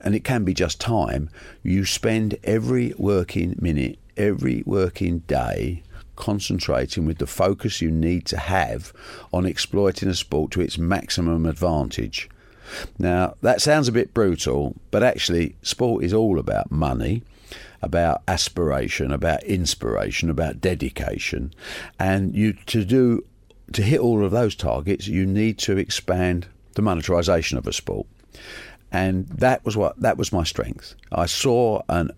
and 0.00 0.14
it 0.14 0.24
can 0.24 0.44
be 0.44 0.54
just 0.54 0.80
time, 0.80 1.28
you 1.62 1.84
spend 1.84 2.36
every 2.44 2.94
working 2.98 3.56
minute, 3.60 3.98
every 4.16 4.62
working 4.64 5.20
day 5.20 5.82
concentrating 6.16 7.04
with 7.04 7.18
the 7.18 7.26
focus 7.26 7.80
you 7.80 7.90
need 7.90 8.26
to 8.26 8.36
have 8.36 8.92
on 9.32 9.46
exploiting 9.46 10.08
a 10.08 10.14
sport 10.14 10.50
to 10.50 10.60
its 10.60 10.76
maximum 10.76 11.46
advantage. 11.46 12.28
Now, 12.98 13.34
that 13.40 13.62
sounds 13.62 13.88
a 13.88 13.92
bit 13.92 14.12
brutal, 14.12 14.74
but 14.90 15.02
actually, 15.02 15.56
sport 15.62 16.04
is 16.04 16.12
all 16.12 16.38
about 16.38 16.70
money, 16.70 17.22
about 17.80 18.22
aspiration, 18.28 19.12
about 19.12 19.42
inspiration, 19.44 20.28
about 20.28 20.60
dedication. 20.60 21.54
And 21.98 22.34
you 22.34 22.52
to 22.66 22.84
do 22.84 23.24
to 23.72 23.82
hit 23.82 24.00
all 24.00 24.24
of 24.24 24.30
those 24.30 24.54
targets, 24.54 25.06
you 25.06 25.26
need 25.26 25.58
to 25.58 25.76
expand 25.76 26.46
the 26.74 26.82
monetarization 26.82 27.58
of 27.58 27.66
a 27.66 27.72
sport 27.72 28.06
and 28.90 29.26
that 29.28 29.64
was 29.64 29.76
what 29.76 30.00
that 30.00 30.16
was 30.16 30.32
my 30.32 30.44
strength. 30.44 30.94
I 31.12 31.26
saw 31.26 31.82
an 31.88 32.10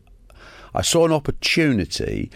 I 0.75 0.83
saw 0.83 1.05
an 1.05 1.13
opportunity 1.13 2.31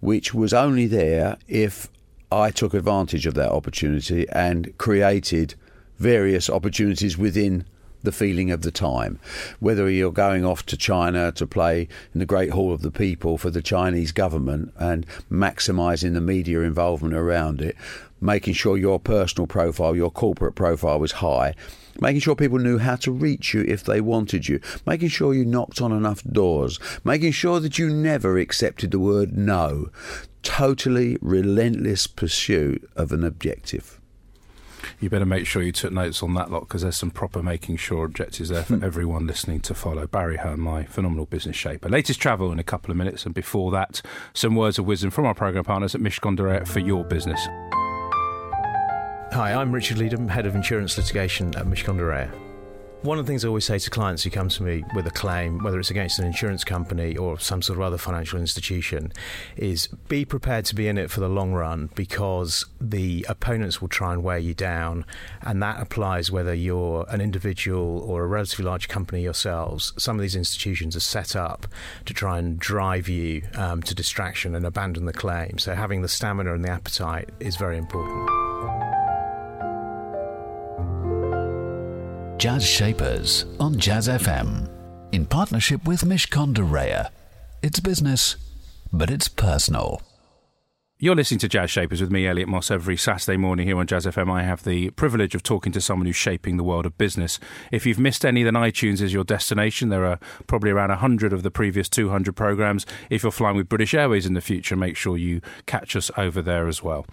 which 0.00 0.34
was 0.34 0.52
only 0.52 0.86
there 0.86 1.38
if 1.46 1.88
I 2.30 2.50
took 2.50 2.74
advantage 2.74 3.26
of 3.26 3.34
that 3.34 3.50
opportunity 3.50 4.28
and 4.30 4.76
created 4.78 5.54
various 5.98 6.50
opportunities 6.50 7.16
within 7.16 7.64
the 8.02 8.12
feeling 8.12 8.50
of 8.50 8.62
the 8.62 8.70
time. 8.70 9.18
Whether 9.60 9.90
you're 9.90 10.12
going 10.12 10.44
off 10.44 10.64
to 10.66 10.76
China 10.76 11.32
to 11.32 11.46
play 11.46 11.88
in 12.14 12.20
the 12.20 12.26
Great 12.26 12.50
Hall 12.50 12.72
of 12.72 12.82
the 12.82 12.90
People 12.90 13.38
for 13.38 13.50
the 13.50 13.62
Chinese 13.62 14.12
government 14.12 14.72
and 14.78 15.06
maximising 15.30 16.14
the 16.14 16.20
media 16.20 16.60
involvement 16.60 17.14
around 17.14 17.60
it, 17.60 17.76
making 18.20 18.54
sure 18.54 18.76
your 18.76 18.98
personal 18.98 19.46
profile, 19.46 19.94
your 19.94 20.10
corporate 20.10 20.54
profile 20.54 20.98
was 20.98 21.12
high, 21.12 21.54
making 22.00 22.20
sure 22.20 22.36
people 22.36 22.58
knew 22.58 22.78
how 22.78 22.96
to 22.96 23.12
reach 23.12 23.54
you 23.54 23.62
if 23.62 23.84
they 23.84 24.00
wanted 24.00 24.48
you, 24.48 24.60
making 24.86 25.08
sure 25.08 25.34
you 25.34 25.44
knocked 25.44 25.80
on 25.80 25.92
enough 25.92 26.22
doors, 26.24 26.78
making 27.04 27.32
sure 27.32 27.60
that 27.60 27.78
you 27.78 27.88
never 27.88 28.38
accepted 28.38 28.90
the 28.90 28.98
word 28.98 29.36
no. 29.36 29.90
Totally 30.42 31.18
relentless 31.20 32.06
pursuit 32.06 32.88
of 32.96 33.12
an 33.12 33.24
objective. 33.24 33.97
You 35.00 35.08
better 35.08 35.24
make 35.26 35.46
sure 35.46 35.62
you 35.62 35.70
took 35.70 35.92
notes 35.92 36.24
on 36.24 36.34
that 36.34 36.50
lot 36.50 36.60
because 36.60 36.82
there's 36.82 36.96
some 36.96 37.12
proper 37.12 37.40
making 37.40 37.76
sure 37.76 38.04
objectives 38.04 38.48
there 38.48 38.64
for 38.64 38.76
Hmm. 38.76 38.84
everyone 38.84 39.26
listening 39.28 39.60
to 39.60 39.74
follow. 39.74 40.08
Barry 40.08 40.38
Hearn, 40.38 40.58
my 40.60 40.84
phenomenal 40.84 41.24
business 41.26 41.54
shaper. 41.54 41.88
Latest 41.88 42.20
travel 42.20 42.50
in 42.50 42.58
a 42.58 42.64
couple 42.64 42.90
of 42.90 42.96
minutes, 42.96 43.24
and 43.24 43.32
before 43.32 43.70
that, 43.70 44.02
some 44.34 44.56
words 44.56 44.76
of 44.78 44.86
wisdom 44.86 45.10
from 45.10 45.24
our 45.24 45.34
program 45.34 45.62
partners 45.64 45.94
at 45.94 46.00
Mishcon 46.00 46.34
de 46.36 46.42
Reya 46.42 46.66
for 46.66 46.80
your 46.80 47.04
business. 47.04 47.40
Hi, 49.32 49.52
I'm 49.54 49.70
Richard 49.72 49.98
Leedham, 49.98 50.28
Head 50.30 50.46
of 50.46 50.56
Insurance 50.56 50.96
Litigation 50.98 51.54
at 51.54 51.66
Mishcon 51.66 51.96
de 51.96 52.02
Reya. 52.02 52.47
One 53.02 53.16
of 53.16 53.24
the 53.26 53.30
things 53.30 53.44
I 53.44 53.48
always 53.48 53.64
say 53.64 53.78
to 53.78 53.90
clients 53.90 54.24
who 54.24 54.30
come 54.30 54.48
to 54.48 54.62
me 54.64 54.82
with 54.92 55.06
a 55.06 55.12
claim, 55.12 55.62
whether 55.62 55.78
it's 55.78 55.90
against 55.90 56.18
an 56.18 56.26
insurance 56.26 56.64
company 56.64 57.16
or 57.16 57.38
some 57.38 57.62
sort 57.62 57.78
of 57.78 57.84
other 57.84 57.96
financial 57.96 58.40
institution, 58.40 59.12
is 59.56 59.86
be 60.08 60.24
prepared 60.24 60.64
to 60.64 60.74
be 60.74 60.88
in 60.88 60.98
it 60.98 61.08
for 61.08 61.20
the 61.20 61.28
long 61.28 61.52
run 61.52 61.90
because 61.94 62.66
the 62.80 63.24
opponents 63.28 63.80
will 63.80 63.88
try 63.88 64.12
and 64.12 64.24
wear 64.24 64.38
you 64.38 64.52
down. 64.52 65.04
And 65.42 65.62
that 65.62 65.80
applies 65.80 66.32
whether 66.32 66.52
you're 66.52 67.06
an 67.08 67.20
individual 67.20 68.00
or 68.00 68.24
a 68.24 68.26
relatively 68.26 68.64
large 68.64 68.88
company 68.88 69.22
yourselves. 69.22 69.92
Some 69.96 70.16
of 70.16 70.22
these 70.22 70.34
institutions 70.34 70.96
are 70.96 71.00
set 71.00 71.36
up 71.36 71.68
to 72.04 72.12
try 72.12 72.36
and 72.40 72.58
drive 72.58 73.08
you 73.08 73.42
um, 73.54 73.80
to 73.84 73.94
distraction 73.94 74.56
and 74.56 74.66
abandon 74.66 75.04
the 75.04 75.12
claim. 75.12 75.58
So 75.58 75.76
having 75.76 76.02
the 76.02 76.08
stamina 76.08 76.52
and 76.52 76.64
the 76.64 76.70
appetite 76.70 77.30
is 77.38 77.54
very 77.54 77.78
important. 77.78 78.37
Jazz 82.38 82.64
Shapers 82.64 83.46
on 83.58 83.76
Jazz 83.80 84.06
FM 84.06 84.70
in 85.10 85.26
partnership 85.26 85.84
with 85.88 86.02
Mishcon 86.02 86.54
de 86.54 86.62
Reya. 86.62 87.10
It's 87.64 87.80
business, 87.80 88.36
but 88.92 89.10
it's 89.10 89.26
personal. 89.26 90.00
You're 91.00 91.16
listening 91.16 91.40
to 91.40 91.48
Jazz 91.48 91.70
Shapers 91.70 92.00
with 92.00 92.12
me, 92.12 92.28
Elliot 92.28 92.48
Moss, 92.48 92.70
every 92.70 92.96
Saturday 92.96 93.36
morning 93.36 93.66
here 93.66 93.78
on 93.78 93.88
Jazz 93.88 94.06
FM. 94.06 94.30
I 94.30 94.42
have 94.42 94.62
the 94.62 94.90
privilege 94.90 95.34
of 95.34 95.42
talking 95.42 95.72
to 95.72 95.80
someone 95.80 96.06
who's 96.06 96.16
shaping 96.16 96.56
the 96.56 96.64
world 96.64 96.86
of 96.86 96.96
business. 96.96 97.40
If 97.72 97.86
you've 97.86 97.98
missed 97.98 98.24
any, 98.24 98.44
then 98.44 98.54
iTunes 98.54 99.00
is 99.00 99.12
your 99.12 99.24
destination. 99.24 99.88
There 99.88 100.04
are 100.04 100.18
probably 100.46 100.70
around 100.70 100.90
100 100.90 101.32
of 101.32 101.42
the 101.42 101.50
previous 101.50 101.88
200 101.88 102.34
programmes. 102.34 102.86
If 103.10 103.24
you're 103.24 103.32
flying 103.32 103.56
with 103.56 103.68
British 103.68 103.94
Airways 103.94 104.26
in 104.26 104.34
the 104.34 104.40
future, 104.40 104.76
make 104.76 104.96
sure 104.96 105.16
you 105.16 105.40
catch 105.66 105.94
us 105.94 106.10
over 106.16 106.42
there 106.42 106.66
as 106.66 106.82
well. 106.84 107.04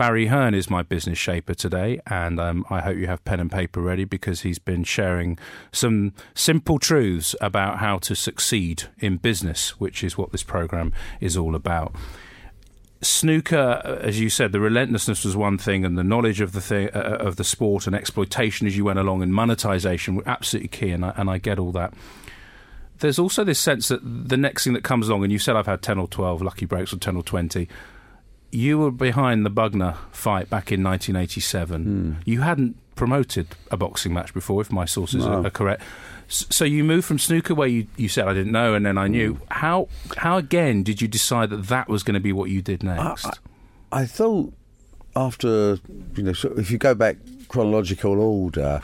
Barry 0.00 0.28
Hearn 0.28 0.54
is 0.54 0.70
my 0.70 0.82
business 0.82 1.18
shaper 1.18 1.52
today, 1.52 2.00
and 2.06 2.40
um, 2.40 2.64
I 2.70 2.80
hope 2.80 2.96
you 2.96 3.06
have 3.06 3.22
pen 3.26 3.38
and 3.38 3.52
paper 3.52 3.82
ready 3.82 4.04
because 4.06 4.40
he's 4.40 4.58
been 4.58 4.82
sharing 4.82 5.38
some 5.72 6.14
simple 6.32 6.78
truths 6.78 7.36
about 7.38 7.80
how 7.80 7.98
to 7.98 8.16
succeed 8.16 8.84
in 8.98 9.18
business, 9.18 9.78
which 9.78 10.02
is 10.02 10.16
what 10.16 10.32
this 10.32 10.42
program 10.42 10.94
is 11.20 11.36
all 11.36 11.54
about 11.54 11.94
snooker, 13.02 13.98
as 14.02 14.18
you 14.18 14.30
said, 14.30 14.52
the 14.52 14.60
relentlessness 14.60 15.22
was 15.22 15.36
one 15.36 15.58
thing, 15.58 15.84
and 15.84 15.98
the 15.98 16.04
knowledge 16.04 16.40
of 16.40 16.52
the 16.52 16.62
thing, 16.62 16.88
uh, 16.94 17.18
of 17.20 17.36
the 17.36 17.44
sport 17.44 17.86
and 17.86 17.94
exploitation 17.94 18.66
as 18.66 18.78
you 18.78 18.86
went 18.86 18.98
along, 18.98 19.22
and 19.22 19.34
monetization 19.34 20.14
were 20.14 20.22
absolutely 20.26 20.68
key. 20.68 20.92
And 20.92 21.04
I, 21.04 21.12
and 21.16 21.28
I 21.28 21.36
get 21.36 21.58
all 21.58 21.72
that. 21.72 21.92
There's 23.00 23.18
also 23.18 23.44
this 23.44 23.58
sense 23.58 23.88
that 23.88 24.00
the 24.02 24.38
next 24.38 24.64
thing 24.64 24.72
that 24.72 24.82
comes 24.82 25.08
along, 25.08 25.24
and 25.24 25.32
you 25.32 25.38
said 25.38 25.56
I've 25.56 25.66
had 25.66 25.82
ten 25.82 25.98
or 25.98 26.08
twelve 26.08 26.40
lucky 26.40 26.64
breaks 26.64 26.90
or 26.90 26.96
ten 26.96 27.16
or 27.16 27.22
twenty. 27.22 27.68
You 28.52 28.78
were 28.78 28.90
behind 28.90 29.46
the 29.46 29.50
Bugner 29.50 29.96
fight 30.10 30.50
back 30.50 30.72
in 30.72 30.82
1987. 30.82 31.82
Hmm. 31.84 32.12
You 32.24 32.40
hadn't 32.40 32.76
promoted 32.96 33.48
a 33.70 33.76
boxing 33.76 34.12
match 34.12 34.34
before, 34.34 34.60
if 34.60 34.70
my 34.72 34.84
sources 34.84 35.24
No. 35.24 35.32
are, 35.42 35.46
are 35.46 35.50
correct. 35.50 35.82
So 36.28 36.64
you 36.64 36.84
moved 36.84 37.06
from 37.06 37.18
snooker, 37.18 37.54
where 37.54 37.68
you, 37.68 37.86
you 37.96 38.08
said 38.08 38.28
I 38.28 38.34
didn't 38.34 38.52
know, 38.52 38.74
and 38.74 38.84
then 38.86 38.98
I 38.98 39.08
knew. 39.08 39.34
Hmm. 39.34 39.44
How 39.50 39.88
how 40.18 40.36
again 40.38 40.82
did 40.82 41.00
you 41.00 41.08
decide 41.08 41.50
that 41.50 41.66
that 41.68 41.88
was 41.88 42.02
going 42.02 42.14
to 42.14 42.20
be 42.20 42.32
what 42.32 42.50
you 42.50 42.60
did 42.62 42.82
next? 42.82 43.26
I 43.92 44.04
thought 44.06 44.52
after 45.16 45.78
you 46.16 46.22
know, 46.22 46.32
so 46.32 46.52
if 46.56 46.70
you 46.70 46.78
go 46.78 46.94
back 46.94 47.16
chronological 47.48 48.20
order, 48.20 48.80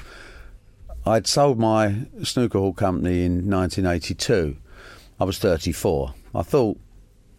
I'd 1.04 1.26
sold 1.28 1.58
my 1.58 2.06
snooker 2.24 2.58
hall 2.58 2.72
company 2.72 3.24
in 3.24 3.48
1982. 3.50 4.56
I 5.20 5.24
was 5.24 5.38
34. 5.38 6.14
I 6.34 6.42
thought 6.42 6.78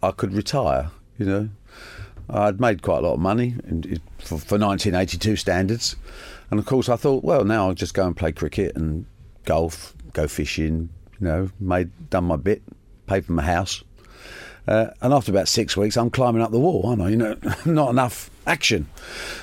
I 0.02 0.12
could 0.12 0.34
retire. 0.34 0.92
You 1.18 1.26
know, 1.26 1.50
I'd 2.30 2.60
made 2.60 2.82
quite 2.82 3.00
a 3.00 3.08
lot 3.08 3.14
of 3.14 3.20
money 3.20 3.56
for, 4.20 4.38
for 4.38 4.58
1982 4.58 5.36
standards, 5.38 5.96
and 6.52 6.60
of 6.60 6.66
course 6.66 6.90
I 6.90 6.96
thought, 6.96 7.24
well, 7.24 7.44
now 7.44 7.68
I'll 7.68 7.74
just 7.74 7.94
go 7.94 8.06
and 8.06 8.16
play 8.16 8.32
cricket 8.32 8.76
and 8.76 9.06
golf, 9.46 9.94
go 10.14 10.28
fishing. 10.28 10.90
You 11.20 11.28
know, 11.28 11.50
made 11.60 12.10
done 12.12 12.26
my 12.26 12.36
bit, 12.36 12.62
paid 13.08 13.26
for 13.26 13.32
my 13.32 13.44
house. 13.44 13.84
Uh, 14.68 14.88
and 15.02 15.14
after 15.14 15.32
about 15.32 15.48
six 15.48 15.78
weeks, 15.78 15.98
I'm 15.98 16.10
climbing 16.10 16.42
up 16.42 16.52
the 16.52 16.60
wall, 16.60 16.86
aren't 16.86 17.02
I? 17.02 17.10
You 17.10 17.16
know, 17.16 17.38
not 17.66 17.90
enough 17.90 18.30
action. 18.46 18.88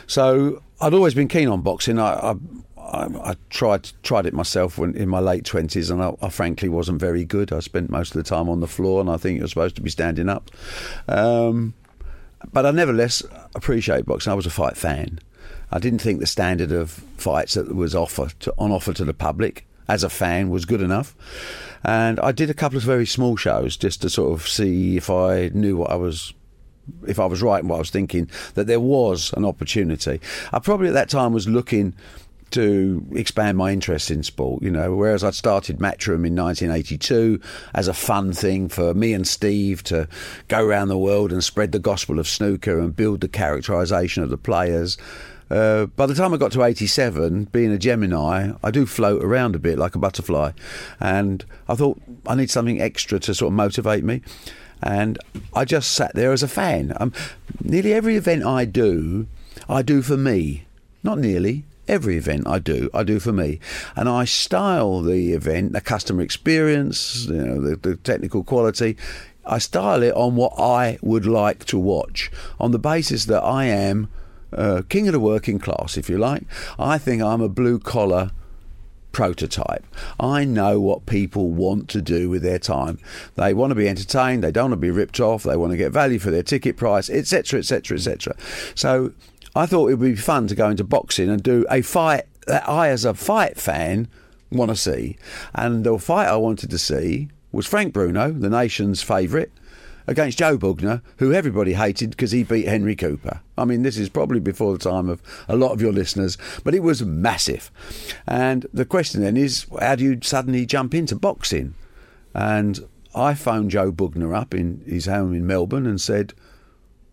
So 0.06 0.62
I'd 0.80 0.94
always 0.94 1.14
been 1.14 1.28
keen 1.28 1.48
on 1.48 1.62
boxing. 1.62 1.98
I, 1.98 2.12
I, 2.12 2.34
I, 2.76 3.30
I 3.30 3.36
tried 3.50 3.90
tried 4.02 4.26
it 4.26 4.34
myself 4.34 4.78
when 4.78 4.94
in 4.94 5.08
my 5.08 5.20
late 5.20 5.44
twenties, 5.44 5.90
and 5.90 6.02
I, 6.02 6.14
I 6.20 6.28
frankly 6.28 6.68
wasn't 6.68 7.00
very 7.00 7.24
good. 7.24 7.52
I 7.52 7.60
spent 7.60 7.90
most 7.90 8.14
of 8.14 8.22
the 8.22 8.28
time 8.28 8.48
on 8.48 8.60
the 8.60 8.68
floor, 8.68 9.00
and 9.00 9.10
I 9.10 9.16
think 9.16 9.38
you're 9.38 9.48
supposed 9.48 9.76
to 9.76 9.82
be 9.82 9.90
standing 9.90 10.28
up. 10.28 10.50
Um, 11.08 11.74
but 12.52 12.66
I 12.66 12.70
nevertheless 12.70 13.22
appreciate 13.54 14.06
boxing. 14.06 14.32
I 14.32 14.36
was 14.36 14.46
a 14.46 14.50
fight 14.50 14.76
fan. 14.76 15.18
I 15.70 15.78
didn't 15.78 16.00
think 16.00 16.20
the 16.20 16.26
standard 16.26 16.72
of 16.72 16.90
fights 17.16 17.54
that 17.54 17.74
was 17.74 17.94
offer 17.94 18.28
to, 18.40 18.54
on 18.58 18.70
offer 18.70 18.92
to 18.92 19.04
the 19.04 19.14
public 19.14 19.66
as 19.88 20.04
a 20.04 20.08
fan 20.08 20.50
was 20.50 20.64
good 20.64 20.80
enough. 20.80 21.14
And 21.82 22.18
I 22.20 22.32
did 22.32 22.50
a 22.50 22.54
couple 22.54 22.78
of 22.78 22.84
very 22.84 23.06
small 23.06 23.36
shows 23.36 23.76
just 23.76 24.02
to 24.02 24.10
sort 24.10 24.32
of 24.32 24.48
see 24.48 24.96
if 24.96 25.10
I 25.10 25.50
knew 25.52 25.76
what 25.76 25.90
I 25.90 25.96
was 25.96 26.32
if 27.06 27.18
I 27.18 27.24
was 27.24 27.42
right 27.42 27.62
in 27.62 27.68
what 27.68 27.76
I 27.76 27.78
was 27.78 27.90
thinking, 27.90 28.28
that 28.54 28.66
there 28.66 28.80
was 28.80 29.32
an 29.36 29.44
opportunity. 29.44 30.20
I 30.52 30.58
probably 30.58 30.88
at 30.88 30.94
that 30.94 31.08
time 31.08 31.32
was 31.32 31.48
looking 31.48 31.94
to 32.50 33.04
expand 33.14 33.58
my 33.58 33.72
interest 33.72 34.10
in 34.10 34.22
sport, 34.22 34.62
you 34.62 34.70
know, 34.70 34.94
whereas 34.94 35.24
I'd 35.24 35.34
started 35.34 35.78
Matchroom 35.78 36.26
in 36.26 36.36
1982 36.36 37.40
as 37.74 37.88
a 37.88 37.94
fun 37.94 38.32
thing 38.32 38.68
for 38.68 38.94
me 38.94 39.12
and 39.12 39.26
Steve 39.26 39.82
to 39.84 40.08
go 40.48 40.64
around 40.64 40.88
the 40.88 40.98
world 40.98 41.32
and 41.32 41.42
spread 41.42 41.72
the 41.72 41.78
gospel 41.78 42.18
of 42.18 42.28
snooker 42.28 42.78
and 42.78 42.94
build 42.94 43.20
the 43.20 43.28
characterisation 43.28 44.22
of 44.22 44.30
the 44.30 44.38
players. 44.38 44.96
uh, 45.50 45.86
by 45.86 46.06
the 46.06 46.14
time 46.14 46.32
I 46.32 46.36
got 46.36 46.52
to 46.52 46.62
87, 46.62 47.44
being 47.46 47.72
a 47.72 47.78
Gemini, 47.78 48.52
I 48.62 48.70
do 48.70 48.86
float 48.86 49.22
around 49.22 49.54
a 49.54 49.58
bit 49.58 49.78
like 49.78 49.94
a 49.94 49.98
butterfly. 49.98 50.52
And 51.00 51.44
I 51.68 51.74
thought 51.74 52.00
I 52.26 52.34
need 52.34 52.50
something 52.50 52.80
extra 52.80 53.18
to 53.20 53.34
sort 53.34 53.52
of 53.52 53.56
motivate 53.56 54.04
me. 54.04 54.22
And 54.82 55.18
I 55.54 55.64
just 55.64 55.92
sat 55.92 56.14
there 56.14 56.32
as 56.32 56.42
a 56.42 56.48
fan. 56.48 56.96
Um, 57.00 57.12
nearly 57.62 57.92
every 57.92 58.16
event 58.16 58.44
I 58.44 58.64
do, 58.64 59.26
I 59.68 59.82
do 59.82 60.02
for 60.02 60.16
me. 60.16 60.66
Not 61.02 61.18
nearly. 61.18 61.64
Every 61.86 62.16
event 62.16 62.46
I 62.46 62.58
do, 62.58 62.88
I 62.94 63.02
do 63.02 63.20
for 63.20 63.32
me, 63.32 63.60
and 63.94 64.08
I 64.08 64.24
style 64.24 65.02
the 65.02 65.32
event, 65.32 65.72
the 65.72 65.80
customer 65.80 66.22
experience, 66.22 67.26
you 67.26 67.34
know, 67.34 67.60
the, 67.60 67.76
the 67.76 67.96
technical 67.96 68.42
quality. 68.42 68.96
I 69.46 69.58
style 69.58 70.02
it 70.02 70.14
on 70.14 70.36
what 70.36 70.54
I 70.58 70.98
would 71.02 71.26
like 71.26 71.66
to 71.66 71.78
watch, 71.78 72.30
on 72.58 72.70
the 72.70 72.78
basis 72.78 73.26
that 73.26 73.42
I 73.42 73.66
am 73.66 74.08
uh, 74.56 74.82
king 74.88 75.08
of 75.08 75.12
the 75.12 75.20
working 75.20 75.58
class, 75.58 75.96
if 75.96 76.08
you 76.08 76.16
like. 76.16 76.44
I 76.78 76.98
think 76.98 77.22
I'm 77.22 77.40
a 77.40 77.48
blue 77.48 77.78
collar 77.78 78.30
prototype. 79.12 79.86
I 80.18 80.44
know 80.44 80.80
what 80.80 81.06
people 81.06 81.50
want 81.50 81.88
to 81.90 82.02
do 82.02 82.28
with 82.28 82.42
their 82.42 82.58
time. 82.58 82.98
They 83.36 83.54
want 83.54 83.70
to 83.70 83.74
be 83.74 83.88
entertained, 83.88 84.42
they 84.42 84.50
don't 84.50 84.70
want 84.70 84.80
to 84.80 84.86
be 84.86 84.90
ripped 84.90 85.20
off, 85.20 85.44
they 85.44 85.56
want 85.56 85.70
to 85.70 85.76
get 85.76 85.92
value 85.92 86.18
for 86.18 86.30
their 86.30 86.42
ticket 86.42 86.76
price, 86.76 87.08
etc., 87.08 87.60
etc., 87.60 87.96
etc. 87.96 88.34
So 88.74 89.12
I 89.54 89.66
thought 89.66 89.90
it 89.90 89.96
would 89.96 90.14
be 90.14 90.16
fun 90.16 90.48
to 90.48 90.54
go 90.54 90.68
into 90.68 90.84
boxing 90.84 91.28
and 91.28 91.42
do 91.42 91.64
a 91.70 91.82
fight 91.82 92.24
that 92.46 92.68
I, 92.68 92.88
as 92.88 93.04
a 93.04 93.14
fight 93.14 93.56
fan, 93.56 94.08
want 94.50 94.70
to 94.70 94.76
see. 94.76 95.16
And 95.54 95.84
the 95.84 95.98
fight 95.98 96.28
I 96.28 96.36
wanted 96.36 96.70
to 96.70 96.78
see 96.78 97.28
was 97.52 97.66
Frank 97.66 97.92
Bruno, 97.92 98.32
the 98.32 98.50
nation's 98.50 99.02
favourite, 99.02 99.50
against 100.06 100.38
Joe 100.38 100.58
Bugner, 100.58 101.00
who 101.18 101.32
everybody 101.32 101.74
hated 101.74 102.10
because 102.10 102.32
he 102.32 102.42
beat 102.42 102.66
Henry 102.66 102.96
Cooper. 102.96 103.40
I 103.56 103.64
mean, 103.64 103.82
this 103.82 103.96
is 103.96 104.08
probably 104.08 104.40
before 104.40 104.72
the 104.72 104.78
time 104.78 105.08
of 105.08 105.22
a 105.48 105.56
lot 105.56 105.72
of 105.72 105.80
your 105.80 105.92
listeners, 105.92 106.36
but 106.62 106.74
it 106.74 106.82
was 106.82 107.02
massive. 107.02 107.70
And 108.26 108.66
the 108.72 108.84
question 108.84 109.22
then 109.22 109.36
is, 109.36 109.66
how 109.80 109.94
do 109.94 110.04
you 110.04 110.18
suddenly 110.22 110.66
jump 110.66 110.94
into 110.94 111.16
boxing? 111.16 111.74
And 112.34 112.86
I 113.14 113.34
phoned 113.34 113.70
Joe 113.70 113.92
Bugner 113.92 114.36
up 114.36 114.52
in 114.52 114.82
his 114.84 115.06
home 115.06 115.32
in 115.32 115.46
Melbourne 115.46 115.86
and 115.86 116.00
said, 116.00 116.34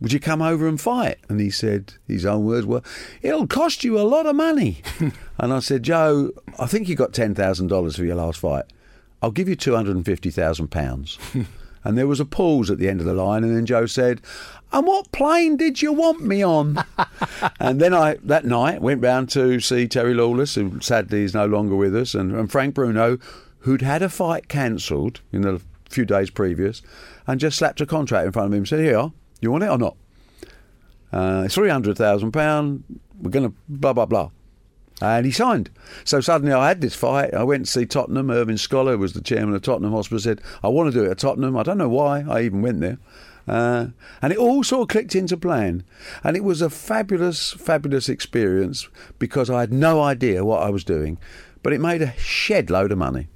would 0.01 0.11
you 0.11 0.19
come 0.19 0.41
over 0.41 0.67
and 0.67 0.81
fight? 0.81 1.19
And 1.29 1.39
he 1.39 1.51
said, 1.51 1.93
his 2.07 2.25
own 2.25 2.43
words 2.43 2.65
were, 2.65 2.81
it'll 3.21 3.47
cost 3.47 3.83
you 3.83 3.99
a 3.99 4.01
lot 4.01 4.25
of 4.25 4.35
money. 4.35 4.81
and 5.37 5.53
I 5.53 5.59
said, 5.59 5.83
Joe, 5.83 6.31
I 6.59 6.65
think 6.65 6.89
you 6.89 6.95
got 6.95 7.13
$10,000 7.13 7.95
for 7.95 8.03
your 8.03 8.15
last 8.15 8.39
fight. 8.39 8.65
I'll 9.21 9.31
give 9.31 9.47
you 9.47 9.55
£250,000. 9.55 11.45
and 11.83 11.97
there 11.97 12.07
was 12.07 12.19
a 12.19 12.25
pause 12.25 12.71
at 12.71 12.79
the 12.79 12.89
end 12.89 12.99
of 12.99 13.05
the 13.05 13.13
line, 13.13 13.43
and 13.43 13.55
then 13.55 13.67
Joe 13.67 13.85
said, 13.85 14.21
and 14.73 14.87
what 14.87 15.11
plane 15.11 15.55
did 15.57 15.83
you 15.83 15.93
want 15.93 16.21
me 16.21 16.43
on? 16.43 16.83
and 17.59 17.79
then 17.79 17.93
I, 17.93 18.15
that 18.23 18.45
night, 18.45 18.81
went 18.81 19.03
round 19.03 19.29
to 19.31 19.59
see 19.59 19.87
Terry 19.87 20.15
Lawless, 20.15 20.55
who 20.55 20.79
sadly 20.81 21.23
is 21.23 21.35
no 21.35 21.45
longer 21.45 21.75
with 21.75 21.95
us, 21.95 22.15
and, 22.15 22.31
and 22.33 22.51
Frank 22.51 22.73
Bruno, 22.73 23.19
who'd 23.59 23.83
had 23.83 24.01
a 24.01 24.09
fight 24.09 24.47
cancelled 24.47 25.21
in 25.31 25.41
the 25.41 25.61
few 25.89 26.05
days 26.05 26.31
previous, 26.31 26.81
and 27.27 27.39
just 27.39 27.59
slapped 27.59 27.81
a 27.81 27.85
contract 27.85 28.25
in 28.25 28.31
front 28.31 28.47
of 28.47 28.53
him 28.53 28.59
and 28.59 28.67
said, 28.67 28.79
here, 28.79 29.11
you 29.41 29.51
want 29.51 29.63
it 29.63 29.69
or 29.69 29.77
not? 29.77 29.95
Uh, 31.11 31.43
it's 31.45 31.55
three 31.55 31.69
hundred 31.69 31.97
thousand 31.97 32.31
pound. 32.31 32.83
We're 33.21 33.31
going 33.31 33.49
to 33.49 33.55
blah 33.67 33.93
blah 33.93 34.05
blah. 34.05 34.29
And 35.01 35.25
he 35.25 35.31
signed. 35.31 35.71
So 36.03 36.21
suddenly 36.21 36.53
I 36.53 36.67
had 36.67 36.81
this 36.81 36.95
fight. 36.95 37.33
I 37.33 37.43
went 37.43 37.65
to 37.65 37.71
see 37.71 37.85
Tottenham. 37.85 38.29
Irving 38.29 38.57
Scholar 38.57 38.97
was 38.97 39.13
the 39.13 39.21
chairman 39.21 39.55
of 39.55 39.63
Tottenham 39.63 39.91
Hotspur. 39.91 40.19
Said 40.19 40.41
I 40.63 40.67
want 40.67 40.93
to 40.93 40.99
do 40.99 41.05
it 41.05 41.11
at 41.11 41.17
Tottenham. 41.17 41.57
I 41.57 41.63
don't 41.63 41.79
know 41.79 41.89
why. 41.89 42.21
I 42.21 42.41
even 42.41 42.61
went 42.61 42.81
there. 42.81 42.99
Uh, 43.47 43.87
and 44.21 44.31
it 44.31 44.37
all 44.37 44.63
sort 44.63 44.83
of 44.83 44.87
clicked 44.89 45.15
into 45.15 45.35
plan. 45.35 45.83
And 46.23 46.37
it 46.37 46.43
was 46.43 46.61
a 46.61 46.69
fabulous, 46.69 47.51
fabulous 47.51 48.07
experience 48.07 48.87
because 49.17 49.49
I 49.49 49.61
had 49.61 49.73
no 49.73 50.01
idea 50.01 50.45
what 50.45 50.61
I 50.61 50.69
was 50.69 50.83
doing. 50.83 51.17
But 51.63 51.73
it 51.73 51.81
made 51.81 52.01
a 52.03 52.15
shed 52.17 52.69
load 52.69 52.91
of 52.91 52.99
money. 52.99 53.27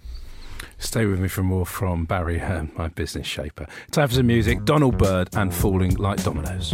Stay 0.77 1.05
with 1.05 1.19
me 1.19 1.27
for 1.27 1.43
more 1.43 1.65
from 1.65 2.05
Barry 2.05 2.39
Hearn, 2.39 2.71
my 2.77 2.87
business 2.89 3.27
shaper. 3.27 3.67
Time 3.91 4.07
for 4.07 4.15
some 4.15 4.27
music. 4.27 4.65
Donald 4.65 4.97
Byrd 4.97 5.29
and 5.35 5.53
Falling 5.53 5.95
Like 5.95 6.23
Dominoes. 6.23 6.73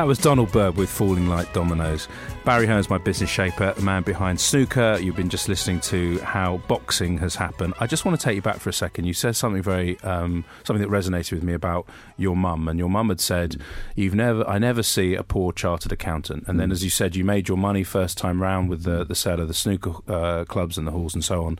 That 0.00 0.06
was 0.06 0.16
Donald 0.16 0.50
Byrd 0.50 0.78
with 0.78 0.88
Falling 0.88 1.28
Like 1.28 1.52
Dominoes. 1.52 2.08
Barry 2.46 2.66
Hearn's 2.66 2.88
my 2.88 2.96
business 2.96 3.28
shaper, 3.28 3.74
the 3.74 3.82
man 3.82 4.02
behind 4.02 4.40
snooker. 4.40 4.98
You've 4.98 5.14
been 5.14 5.28
just 5.28 5.46
listening 5.46 5.78
to 5.80 6.18
how 6.20 6.56
boxing 6.68 7.18
has 7.18 7.34
happened. 7.34 7.74
I 7.80 7.86
just 7.86 8.06
want 8.06 8.18
to 8.18 8.24
take 8.24 8.34
you 8.34 8.40
back 8.40 8.60
for 8.60 8.70
a 8.70 8.72
second. 8.72 9.04
You 9.04 9.12
said 9.12 9.36
something 9.36 9.62
very, 9.62 10.00
um, 10.00 10.46
something 10.64 10.80
that 10.80 10.90
resonated 10.90 11.32
with 11.32 11.42
me 11.42 11.52
about 11.52 11.86
your 12.16 12.34
mum, 12.34 12.66
and 12.66 12.78
your 12.78 12.88
mum 12.88 13.10
had 13.10 13.20
said, 13.20 13.60
"You've 13.94 14.14
never, 14.14 14.48
I 14.48 14.58
never 14.58 14.82
see 14.82 15.14
a 15.14 15.22
poor 15.22 15.52
chartered 15.52 15.92
accountant." 15.92 16.44
And 16.46 16.58
then, 16.58 16.72
as 16.72 16.82
you 16.82 16.88
said, 16.88 17.14
you 17.14 17.22
made 17.22 17.46
your 17.46 17.58
money 17.58 17.84
first 17.84 18.16
time 18.16 18.40
round 18.40 18.70
with 18.70 18.84
the 18.84 19.04
the 19.04 19.14
sale 19.14 19.38
of 19.38 19.48
the 19.48 19.54
snooker 19.54 19.96
uh, 20.08 20.46
clubs 20.46 20.78
and 20.78 20.86
the 20.86 20.92
halls 20.92 21.12
and 21.12 21.22
so 21.22 21.44
on. 21.44 21.58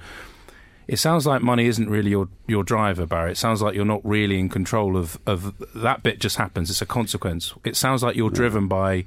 It 0.90 0.98
sounds 0.98 1.24
like 1.24 1.40
money 1.40 1.66
isn't 1.66 1.88
really 1.88 2.10
your, 2.10 2.28
your 2.48 2.64
driver, 2.64 3.06
Barry. 3.06 3.30
It 3.30 3.36
sounds 3.36 3.62
like 3.62 3.76
you're 3.76 3.84
not 3.84 4.04
really 4.04 4.40
in 4.40 4.48
control 4.48 4.96
of, 4.96 5.20
of 5.24 5.54
that 5.72 6.02
bit 6.02 6.18
just 6.18 6.36
happens. 6.36 6.68
It's 6.68 6.82
a 6.82 6.86
consequence. 6.86 7.54
It 7.64 7.76
sounds 7.76 8.02
like 8.02 8.16
you're 8.16 8.28
driven 8.28 8.66
by, 8.66 9.04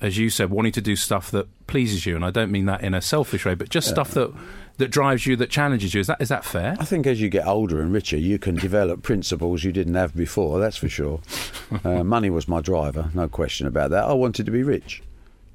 as 0.00 0.16
you 0.16 0.30
said, 0.30 0.48
wanting 0.48 0.72
to 0.72 0.80
do 0.80 0.96
stuff 0.96 1.30
that 1.32 1.46
pleases 1.66 2.06
you. 2.06 2.16
And 2.16 2.24
I 2.24 2.30
don't 2.30 2.50
mean 2.50 2.64
that 2.64 2.82
in 2.82 2.94
a 2.94 3.02
selfish 3.02 3.44
way, 3.44 3.54
but 3.54 3.68
just 3.68 3.88
stuff 3.88 4.12
that, 4.12 4.32
that 4.78 4.88
drives 4.88 5.26
you, 5.26 5.36
that 5.36 5.50
challenges 5.50 5.92
you. 5.92 6.00
Is 6.00 6.06
that 6.06 6.18
is 6.18 6.30
that 6.30 6.46
fair? 6.46 6.76
I 6.80 6.86
think 6.86 7.06
as 7.06 7.20
you 7.20 7.28
get 7.28 7.46
older 7.46 7.82
and 7.82 7.92
richer, 7.92 8.16
you 8.16 8.38
can 8.38 8.54
develop 8.54 9.02
principles 9.02 9.64
you 9.64 9.70
didn't 9.70 9.96
have 9.96 10.16
before. 10.16 10.58
That's 10.58 10.78
for 10.78 10.88
sure. 10.88 11.20
uh, 11.84 12.04
money 12.04 12.30
was 12.30 12.48
my 12.48 12.62
driver, 12.62 13.10
no 13.12 13.28
question 13.28 13.66
about 13.66 13.90
that. 13.90 14.04
I 14.04 14.14
wanted 14.14 14.46
to 14.46 14.50
be 14.50 14.62
rich. 14.62 15.02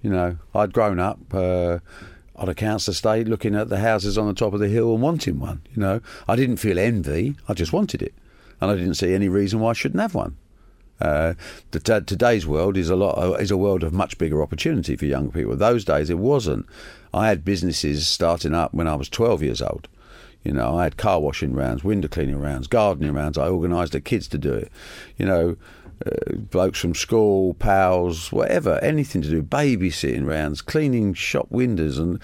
You 0.04 0.12
know, 0.12 0.38
I'd 0.54 0.72
grown 0.72 1.00
up 1.00 1.18
uh, 1.34 1.80
on 2.44 2.50
a 2.50 2.54
council 2.54 2.92
estate, 2.92 3.28
looking 3.28 3.56
at 3.56 3.70
the 3.70 3.80
houses 3.80 4.18
on 4.18 4.28
the 4.28 4.34
top 4.34 4.54
of 4.54 4.60
the 4.60 4.68
hill 4.68 4.94
and 4.94 5.02
wanting 5.02 5.40
one. 5.40 5.62
You 5.74 5.82
know, 5.82 6.02
I 6.28 6.36
didn't 6.36 6.58
feel 6.58 6.78
envy. 6.78 7.36
I 7.48 7.54
just 7.54 7.72
wanted 7.72 8.02
it, 8.02 8.14
and 8.60 8.70
I 8.70 8.76
didn't 8.76 8.96
see 8.96 9.14
any 9.14 9.30
reason 9.30 9.62
why 9.62 9.70
I 9.70 9.74
shouldn't 9.74 10.02
have 10.02 10.14
one. 10.14 10.36
Uh, 11.00 11.34
the, 11.72 11.80
t- 11.80 12.06
today's 12.06 12.46
world 12.46 12.76
is 12.78 12.90
a 12.90 12.96
lot 12.98 13.18
uh, 13.18 13.34
is 13.36 13.50
a 13.50 13.58
world 13.58 13.82
of 13.82 13.94
much 13.94 14.18
bigger 14.18 14.44
opportunity 14.44 14.98
for 14.98 15.06
young 15.06 15.32
people. 15.32 15.56
Those 15.56 15.86
days 15.86 16.10
it 16.10 16.20
wasn't. 16.20 16.66
I 17.14 17.30
had 17.30 17.46
businesses 17.46 18.08
starting 18.08 18.54
up 18.54 18.74
when 18.74 18.88
I 18.88 18.96
was 18.96 19.08
12 19.08 19.42
years 19.42 19.62
old. 19.62 19.88
You 20.44 20.52
know, 20.52 20.78
I 20.78 20.84
had 20.84 20.98
car 20.98 21.22
washing 21.22 21.54
rounds, 21.54 21.86
window 21.86 22.10
cleaning 22.10 22.40
rounds, 22.40 22.68
gardening 22.68 23.14
rounds. 23.14 23.38
I 23.38 23.48
organised 23.48 23.94
the 23.94 24.02
kids 24.02 24.28
to 24.30 24.38
do 24.38 24.54
it. 24.54 24.70
You 25.18 25.26
know, 25.26 25.56
uh, 26.06 26.36
blokes 26.36 26.80
from 26.80 26.94
school, 26.94 27.54
pals, 27.56 28.32
whatever, 28.32 28.80
anything 28.84 29.22
to 29.22 29.30
do, 29.30 29.42
babysitting 29.42 30.28
rounds, 30.28 30.62
cleaning 30.62 31.14
shop 31.14 31.48
windows, 31.50 31.98
and 31.98 32.20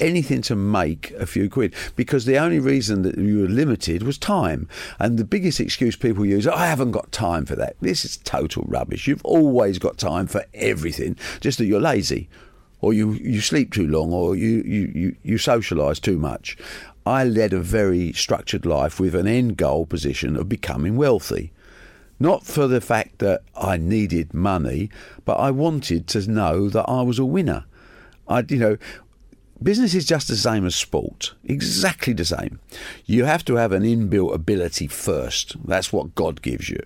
anything 0.00 0.42
to 0.42 0.56
make 0.56 1.12
a 1.12 1.26
few 1.26 1.48
quid. 1.48 1.74
Because 1.96 2.24
the 2.24 2.38
only 2.38 2.58
reason 2.58 3.02
that 3.02 3.16
you 3.16 3.40
were 3.40 3.48
limited 3.48 4.02
was 4.02 4.18
time. 4.18 4.68
And 4.98 5.18
the 5.18 5.24
biggest 5.24 5.60
excuse 5.60 5.96
people 5.96 6.26
use, 6.26 6.46
I 6.46 6.66
haven't 6.66 6.92
got 6.92 7.12
time 7.12 7.46
for 7.46 7.56
that. 7.56 7.76
This 7.80 8.04
is 8.04 8.16
total 8.18 8.64
rubbish. 8.66 9.06
You've 9.06 9.24
always 9.24 9.78
got 9.78 9.98
time 9.98 10.26
for 10.26 10.44
everything, 10.52 11.16
just 11.40 11.58
that 11.58 11.66
you're 11.66 11.80
lazy. 11.80 12.28
Or 12.80 12.92
you, 12.92 13.12
you 13.12 13.40
sleep 13.40 13.72
too 13.72 13.86
long, 13.86 14.12
or 14.12 14.36
you, 14.36 14.62
you, 14.66 14.92
you, 14.94 15.16
you 15.22 15.36
socialise 15.36 16.00
too 16.00 16.18
much. 16.18 16.56
I 17.06 17.24
led 17.24 17.52
a 17.52 17.60
very 17.60 18.12
structured 18.12 18.66
life 18.66 18.98
with 18.98 19.14
an 19.14 19.26
end 19.26 19.56
goal 19.56 19.86
position 19.86 20.36
of 20.36 20.48
becoming 20.48 20.96
wealthy 20.96 21.52
not 22.24 22.46
for 22.46 22.66
the 22.66 22.80
fact 22.80 23.18
that 23.18 23.42
I 23.54 23.76
needed 23.76 24.32
money, 24.32 24.88
but 25.26 25.34
I 25.34 25.50
wanted 25.50 26.06
to 26.08 26.30
know 26.30 26.70
that 26.70 26.86
I 26.88 27.02
was 27.02 27.18
a 27.18 27.24
winner. 27.24 27.66
I, 28.26 28.42
you 28.48 28.56
know, 28.56 28.78
business 29.62 29.92
is 29.94 30.06
just 30.06 30.28
the 30.28 30.36
same 30.36 30.64
as 30.64 30.74
sport, 30.74 31.34
exactly 31.44 32.14
the 32.14 32.24
same. 32.24 32.60
You 33.04 33.26
have 33.26 33.44
to 33.44 33.56
have 33.56 33.72
an 33.72 33.82
inbuilt 33.82 34.34
ability 34.34 34.88
first. 34.88 35.56
That's 35.66 35.92
what 35.92 36.14
God 36.14 36.40
gives 36.40 36.70
you. 36.70 36.80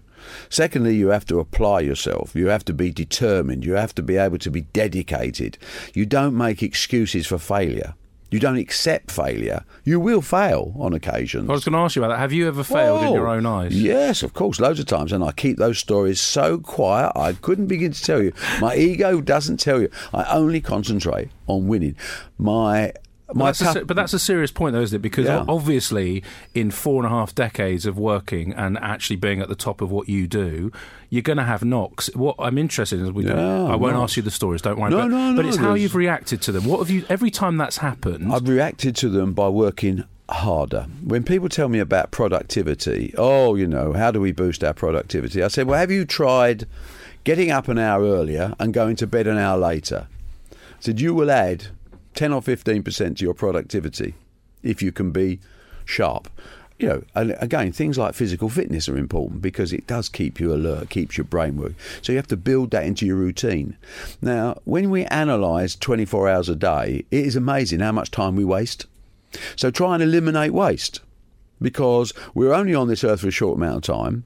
Secondly, 0.48 0.96
you 0.96 1.08
have 1.08 1.24
to 1.26 1.38
apply 1.38 1.80
yourself. 1.80 2.34
You 2.34 2.48
have 2.48 2.64
to 2.64 2.74
be 2.74 2.90
determined. 2.90 3.64
You 3.64 3.74
have 3.74 3.94
to 3.94 4.02
be 4.02 4.16
able 4.16 4.38
to 4.38 4.50
be 4.50 4.62
dedicated. 4.62 5.56
You 5.94 6.04
don't 6.04 6.36
make 6.36 6.64
excuses 6.64 7.28
for 7.28 7.38
failure. 7.38 7.94
You 8.30 8.38
don't 8.38 8.58
accept 8.58 9.10
failure, 9.10 9.64
you 9.84 9.98
will 9.98 10.20
fail 10.20 10.74
on 10.78 10.92
occasions. 10.92 11.48
I 11.48 11.52
was 11.52 11.64
going 11.64 11.72
to 11.72 11.78
ask 11.78 11.96
you 11.96 12.04
about 12.04 12.14
that. 12.14 12.20
Have 12.20 12.32
you 12.32 12.46
ever 12.48 12.62
failed 12.62 13.04
in 13.04 13.12
your 13.12 13.28
own 13.28 13.46
eyes? 13.46 13.80
Yes, 13.80 14.22
of 14.22 14.34
course, 14.34 14.60
loads 14.60 14.80
of 14.80 14.86
times, 14.86 15.12
and 15.12 15.24
I 15.24 15.32
keep 15.32 15.56
those 15.56 15.78
stories 15.78 16.20
so 16.20 16.58
quiet 16.58 17.12
I 17.16 17.32
couldn't 17.32 17.66
begin 17.66 17.92
to 17.92 18.02
tell 18.02 18.22
you. 18.22 18.32
My 18.60 18.76
ego 18.76 19.20
doesn't 19.20 19.58
tell 19.58 19.80
you. 19.80 19.90
I 20.12 20.24
only 20.24 20.60
concentrate 20.60 21.28
on 21.46 21.68
winning. 21.68 21.96
My 22.36 22.92
But 23.30 23.58
that's, 23.58 23.76
a, 23.76 23.84
but 23.84 23.94
that's 23.94 24.14
a 24.14 24.18
serious 24.18 24.50
point, 24.50 24.72
though, 24.72 24.80
isn't 24.80 24.96
it? 24.96 25.02
Because 25.02 25.26
Yeah. 25.26 25.44
obviously, 25.46 26.22
in 26.54 26.70
four 26.70 27.04
and 27.04 27.12
a 27.12 27.14
half 27.14 27.34
decades 27.34 27.84
of 27.84 27.98
working 27.98 28.54
and 28.54 28.78
actually 28.78 29.16
being 29.16 29.40
at 29.42 29.48
the 29.48 29.54
top 29.54 29.82
of 29.82 29.90
what 29.90 30.08
you 30.08 30.26
do, 30.26 30.72
you're 31.10 31.20
going 31.22 31.36
to 31.36 31.44
have 31.44 31.62
knocks. 31.62 32.08
What 32.14 32.36
I'm 32.38 32.56
interested 32.56 33.00
in 33.00 33.04
is 33.06 33.12
we 33.12 33.26
Yeah, 33.26 33.64
I 33.64 33.76
won't 33.76 33.96
ask 33.96 34.16
you 34.16 34.22
the 34.22 34.30
stories, 34.30 34.62
don't 34.62 34.78
worry. 34.80 34.90
No, 34.90 35.02
but, 35.02 35.08
no, 35.08 35.36
but 35.36 35.44
it's 35.44 35.58
how 35.58 35.74
you've 35.74 35.94
reacted 35.94 36.40
to 36.42 36.52
them. 36.52 36.64
What 36.64 36.78
have 36.78 36.90
you? 36.90 37.04
Every 37.10 37.30
time 37.30 37.58
that's 37.58 37.78
happened, 37.78 38.32
I've 38.32 38.48
reacted 38.48 38.96
to 38.96 39.10
them 39.10 39.34
by 39.34 39.48
working 39.48 40.04
harder. 40.30 40.86
When 41.04 41.22
people 41.22 41.48
tell 41.50 41.68
me 41.68 41.80
about 41.80 42.10
productivity, 42.10 43.14
oh, 43.18 43.54
you 43.56 43.66
know, 43.66 43.92
how 43.92 44.10
do 44.10 44.20
we 44.20 44.32
boost 44.32 44.64
our 44.64 44.72
productivity? 44.74 45.42
I 45.42 45.48
said, 45.48 45.66
well, 45.66 45.78
have 45.78 45.90
you 45.90 46.04
tried 46.04 46.66
getting 47.24 47.50
up 47.50 47.68
an 47.68 47.78
hour 47.78 48.02
earlier 48.04 48.54
and 48.58 48.72
going 48.72 48.96
to 48.96 49.06
bed 49.06 49.26
an 49.26 49.36
hour 49.36 49.58
later? 49.58 50.06
I 50.52 50.56
said, 50.80 51.00
you 51.00 51.12
will 51.12 51.30
add 51.30 51.68
10 52.18 52.32
or 52.32 52.42
15% 52.42 53.16
to 53.16 53.24
your 53.24 53.32
productivity 53.32 54.12
if 54.64 54.82
you 54.82 54.90
can 54.90 55.12
be 55.12 55.38
sharp. 55.84 56.28
You 56.76 56.88
know, 56.88 57.02
and 57.14 57.36
again, 57.38 57.70
things 57.70 57.96
like 57.96 58.12
physical 58.14 58.48
fitness 58.48 58.88
are 58.88 58.98
important 58.98 59.40
because 59.40 59.72
it 59.72 59.86
does 59.86 60.08
keep 60.08 60.40
you 60.40 60.52
alert, 60.52 60.90
keeps 60.90 61.16
your 61.16 61.26
brain 61.26 61.56
working. 61.56 61.76
So 62.02 62.10
you 62.10 62.18
have 62.18 62.26
to 62.26 62.36
build 62.36 62.72
that 62.72 62.84
into 62.84 63.06
your 63.06 63.14
routine. 63.14 63.76
Now, 64.20 64.58
when 64.64 64.90
we 64.90 65.04
analyse 65.04 65.76
24 65.76 66.28
hours 66.28 66.48
a 66.48 66.56
day, 66.56 67.04
it 67.12 67.24
is 67.24 67.36
amazing 67.36 67.78
how 67.78 67.92
much 67.92 68.10
time 68.10 68.34
we 68.34 68.44
waste. 68.44 68.86
So 69.54 69.70
try 69.70 69.94
and 69.94 70.02
eliminate 70.02 70.52
waste 70.52 70.98
because 71.62 72.12
we're 72.34 72.52
only 72.52 72.74
on 72.74 72.88
this 72.88 73.04
earth 73.04 73.20
for 73.20 73.28
a 73.28 73.30
short 73.30 73.58
amount 73.58 73.76
of 73.88 73.96
time. 73.96 74.24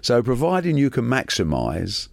So 0.00 0.22
providing 0.22 0.78
you 0.78 0.88
can 0.88 1.04
maximise, 1.04 2.08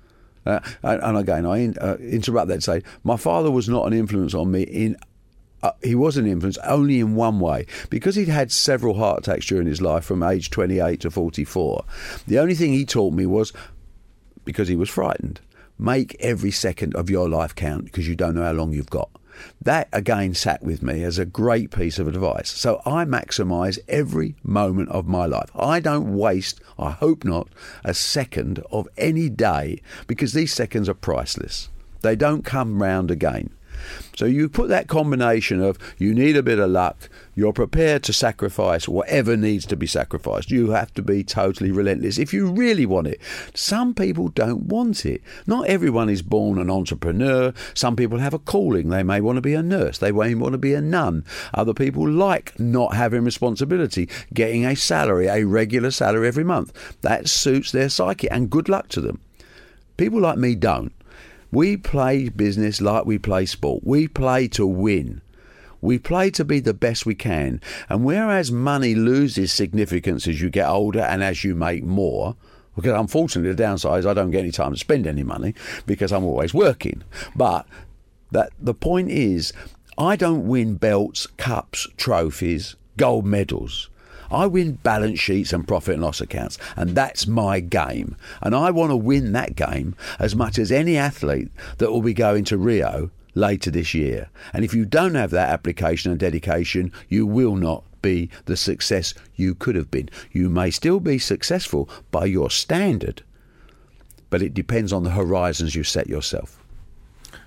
uh, 0.46 0.60
and, 0.82 1.02
and 1.02 1.18
again, 1.18 1.46
I 1.46 1.58
in, 1.60 1.78
uh, 1.80 1.96
interrupt 2.00 2.50
that 2.50 2.56
to 2.56 2.62
say, 2.62 2.82
my 3.04 3.18
father 3.18 3.50
was 3.50 3.70
not 3.70 3.88
an 3.88 3.94
influence 3.94 4.34
on 4.34 4.52
me 4.52 4.64
in. 4.64 4.98
Uh, 5.64 5.72
he 5.82 5.96
was 5.96 6.18
an 6.18 6.28
influence 6.28 6.58
only 6.66 7.00
in 7.00 7.16
one 7.16 7.40
way 7.40 7.66
because 7.90 8.16
he'd 8.16 8.28
had 8.28 8.52
several 8.52 8.96
heart 8.96 9.20
attacks 9.20 9.46
during 9.46 9.66
his 9.66 9.82
life 9.82 10.04
from 10.04 10.22
age 10.22 10.50
28 10.50 11.00
to 11.00 11.10
44. 11.10 11.86
The 12.28 12.38
only 12.38 12.54
thing 12.54 12.74
he 12.74 12.86
taught 12.86 13.14
me 13.14 13.26
was 13.26 13.54
because 14.44 14.68
he 14.68 14.76
was 14.76 14.90
frightened. 14.90 15.40
Make 15.80 16.18
every 16.20 16.52
second 16.52 16.96
of 16.96 17.10
your 17.10 17.30
life 17.30 17.56
count 17.56 17.86
because 17.86 18.10
you 18.10 18.16
don't 18.16 18.36
know 18.36 18.44
how 18.44 18.52
long 18.52 18.74
you've 18.74 18.90
got. 18.90 19.10
That 19.62 19.88
again 19.94 20.34
sat 20.34 20.62
with 20.62 20.84
me 20.84 21.02
as 21.04 21.18
a 21.18 21.26
great 21.26 21.72
piece 21.72 21.98
of 21.98 22.08
advice. 22.08 22.52
So 22.52 22.82
I 22.86 23.06
maximise 23.06 23.80
every 23.88 24.36
moment 24.44 24.90
of 24.90 25.08
my 25.08 25.26
life. 25.26 25.50
I 25.56 25.80
don't 25.80 26.16
waste, 26.16 26.60
I 26.78 26.92
hope 26.92 27.24
not, 27.24 27.48
a 27.86 27.94
second 27.94 28.62
of 28.70 28.88
any 28.98 29.30
day 29.30 29.82
because 30.08 30.34
these 30.34 30.54
seconds 30.54 30.90
are 30.90 30.94
priceless. 30.94 31.70
They 32.02 32.18
don't 32.18 32.44
come 32.44 32.84
round 32.84 33.10
again. 33.10 33.50
So 34.16 34.26
you 34.26 34.50
put 34.50 34.70
that 34.70 34.88
combination 34.88 35.62
of 35.62 35.78
you 35.98 36.14
need 36.14 36.38
a 36.38 36.44
bit 36.44 36.60
of 36.60 36.70
luck, 36.70 37.10
you're 37.36 37.54
prepared 37.54 38.04
to 38.04 38.14
sacrifice 38.14 38.88
whatever 38.88 39.36
needs 39.36 39.66
to 39.68 39.76
be 39.76 39.88
sacrificed. 39.88 40.52
You 40.52 40.72
have 40.72 40.94
to 40.94 41.02
be 41.02 41.24
totally 41.24 41.72
relentless 41.72 42.18
if 42.18 42.34
you 42.34 42.52
really 42.52 42.86
want 42.86 43.08
it. 43.08 43.20
Some 43.54 43.96
people 43.96 44.28
don't 44.30 44.64
want 44.64 45.06
it. 45.06 45.22
Not 45.48 45.68
everyone 45.68 46.10
is 46.10 46.22
born 46.22 46.60
an 46.60 46.70
entrepreneur. 46.70 47.54
Some 47.74 47.96
people 47.96 48.20
have 48.20 48.34
a 48.34 48.40
calling. 48.40 48.90
They 48.90 49.04
may 49.04 49.20
want 49.20 49.38
to 49.38 49.42
be 49.42 49.56
a 49.56 49.64
nurse, 49.64 49.98
they 49.98 50.12
may 50.12 50.36
want 50.36 50.54
to 50.54 50.60
be 50.60 50.74
a 50.74 50.82
nun. 50.82 51.26
Other 51.54 51.74
people 51.74 52.08
like 52.08 52.60
not 52.60 52.94
having 52.96 53.24
responsibility, 53.24 54.10
getting 54.34 54.66
a 54.66 54.76
salary, 54.76 55.28
a 55.28 55.44
regular 55.46 55.92
salary 55.92 56.28
every 56.28 56.44
month. 56.44 57.02
That 57.02 57.28
suits 57.28 57.72
their 57.72 57.90
psyche, 57.90 58.30
and 58.30 58.50
good 58.50 58.70
luck 58.70 58.90
to 58.90 59.02
them. 59.02 59.20
People 59.98 60.22
like 60.22 60.38
me 60.38 60.56
don't. 60.56 60.92
We 61.54 61.78
play 61.78 62.30
business 62.30 62.82
like 62.82 63.06
we 63.06 63.20
play 63.20 63.46
sport. 63.46 63.84
We 63.84 64.08
play 64.08 64.48
to 64.50 64.66
win. 64.66 65.22
We 65.82 66.00
play 66.00 66.32
to 66.32 66.44
be 66.44 66.60
the 66.60 66.74
best 66.74 67.06
we 67.06 67.14
can. 67.14 67.62
And 67.90 68.04
whereas 68.04 68.52
money 68.52 68.96
loses 68.96 69.52
significance 69.52 70.28
as 70.28 70.42
you 70.42 70.50
get 70.50 70.68
older 70.68 71.02
and 71.02 71.22
as 71.22 71.44
you 71.44 71.54
make 71.54 71.84
more, 71.84 72.36
because 72.76 73.00
unfortunately 73.00 73.52
the 73.52 73.64
downside 73.64 74.00
is 74.00 74.08
I 74.08 74.16
don't 74.16 74.32
get 74.32 74.40
any 74.40 74.52
time 74.52 74.72
to 74.72 74.80
spend 74.80 75.06
any 75.06 75.22
money 75.22 75.54
because 75.86 76.12
I'm 76.12 76.24
always 76.24 76.56
working. 76.56 77.04
But 77.36 77.68
that 78.32 78.50
the 78.60 78.74
point 78.74 79.12
is 79.12 79.54
I 79.96 80.16
don't 80.16 80.48
win 80.48 80.78
belts, 80.78 81.28
cups, 81.38 81.88
trophies, 81.98 82.76
gold 82.98 83.28
medals. 83.28 83.92
I 84.34 84.48
win 84.48 84.74
balance 84.84 85.20
sheets 85.20 85.54
and 85.54 85.68
profit 85.68 85.96
and 85.96 86.04
loss 86.04 86.20
accounts, 86.20 86.58
and 86.76 86.96
that's 86.96 87.28
my 87.28 87.60
game. 87.60 88.16
And 88.42 88.56
I 88.56 88.72
want 88.72 88.92
to 88.92 88.98
win 88.98 89.32
that 89.34 89.56
game 89.56 89.96
as 90.20 90.36
much 90.36 90.58
as 90.58 90.72
any 90.72 90.98
athlete 90.98 91.50
that 91.78 91.92
will 91.92 92.02
be 92.02 92.14
going 92.14 92.44
to 92.46 92.58
Rio 92.58 93.12
later 93.36 93.72
this 93.72 93.94
year. 93.94 94.30
And 94.54 94.64
if 94.64 94.74
you 94.74 94.86
don't 94.86 95.16
have 95.16 95.32
that 95.32 95.50
application 95.50 96.12
and 96.12 96.20
dedication, 96.20 96.92
you 97.10 97.26
will 97.26 97.56
not 97.56 97.84
be 98.02 98.30
the 98.46 98.58
success 98.58 99.14
you 99.36 99.56
could 99.56 99.76
have 99.76 99.90
been. 99.90 100.10
You 100.32 100.50
may 100.50 100.70
still 100.72 101.00
be 101.00 101.18
successful 101.18 101.90
by 102.12 102.26
your 102.26 102.50
standard, 102.50 103.24
but 104.30 104.42
it 104.42 104.54
depends 104.54 104.92
on 104.92 105.04
the 105.04 105.12
horizons 105.12 105.76
you 105.76 105.84
set 105.84 106.08
yourself. 106.08 106.60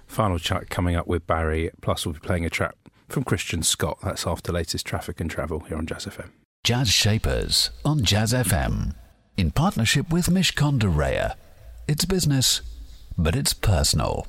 final 0.06 0.38
chat 0.38 0.70
coming 0.70 0.96
up 0.96 1.06
with 1.06 1.26
Barry. 1.26 1.70
Plus, 1.80 2.06
we'll 2.06 2.14
be 2.14 2.20
playing 2.20 2.44
a 2.44 2.50
track 2.50 2.74
from 3.08 3.24
Christian 3.24 3.62
Scott. 3.62 3.98
That's 4.02 4.26
after 4.26 4.52
latest 4.52 4.86
traffic 4.86 5.20
and 5.20 5.30
travel 5.30 5.60
here 5.60 5.76
on 5.76 5.86
Jazz 5.86 6.06
FM. 6.06 6.30
Jazz 6.66 6.88
Shapers 6.88 7.70
on 7.84 8.02
Jazz 8.02 8.32
FM. 8.32 8.96
In 9.36 9.52
partnership 9.52 10.12
with 10.12 10.26
Mishcon 10.26 10.80
de 10.80 10.88
Reya. 10.88 11.36
It's 11.86 12.04
business, 12.04 12.60
but 13.16 13.36
it's 13.36 13.52
personal. 13.52 14.26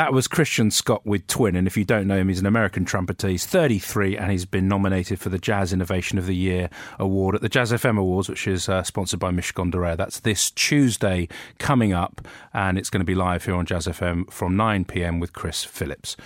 That 0.00 0.14
was 0.14 0.28
Christian 0.28 0.70
Scott 0.70 1.04
with 1.04 1.26
Twin, 1.26 1.54
and 1.54 1.66
if 1.66 1.76
you 1.76 1.84
don't 1.84 2.06
know 2.06 2.16
him, 2.16 2.28
he's 2.28 2.40
an 2.40 2.46
American 2.46 2.86
trumpeter. 2.86 3.28
He's 3.28 3.44
33 3.44 4.16
and 4.16 4.32
he's 4.32 4.46
been 4.46 4.66
nominated 4.66 5.20
for 5.20 5.28
the 5.28 5.36
Jazz 5.36 5.74
Innovation 5.74 6.16
of 6.16 6.24
the 6.24 6.34
Year 6.34 6.70
award 6.98 7.34
at 7.34 7.42
the 7.42 7.50
Jazz 7.50 7.70
FM 7.70 7.98
Awards, 7.98 8.26
which 8.26 8.48
is 8.48 8.66
uh, 8.66 8.82
sponsored 8.82 9.20
by 9.20 9.30
Mishcon 9.30 9.70
de 9.70 9.96
That's 9.96 10.20
this 10.20 10.50
Tuesday 10.52 11.28
coming 11.58 11.92
up, 11.92 12.26
and 12.54 12.78
it's 12.78 12.88
going 12.88 13.02
to 13.02 13.04
be 13.04 13.14
live 13.14 13.44
here 13.44 13.54
on 13.54 13.66
Jazz 13.66 13.86
FM 13.86 14.32
from 14.32 14.56
9 14.56 14.86
pm 14.86 15.20
with 15.20 15.34
Chris 15.34 15.64
Phillips. 15.64 16.16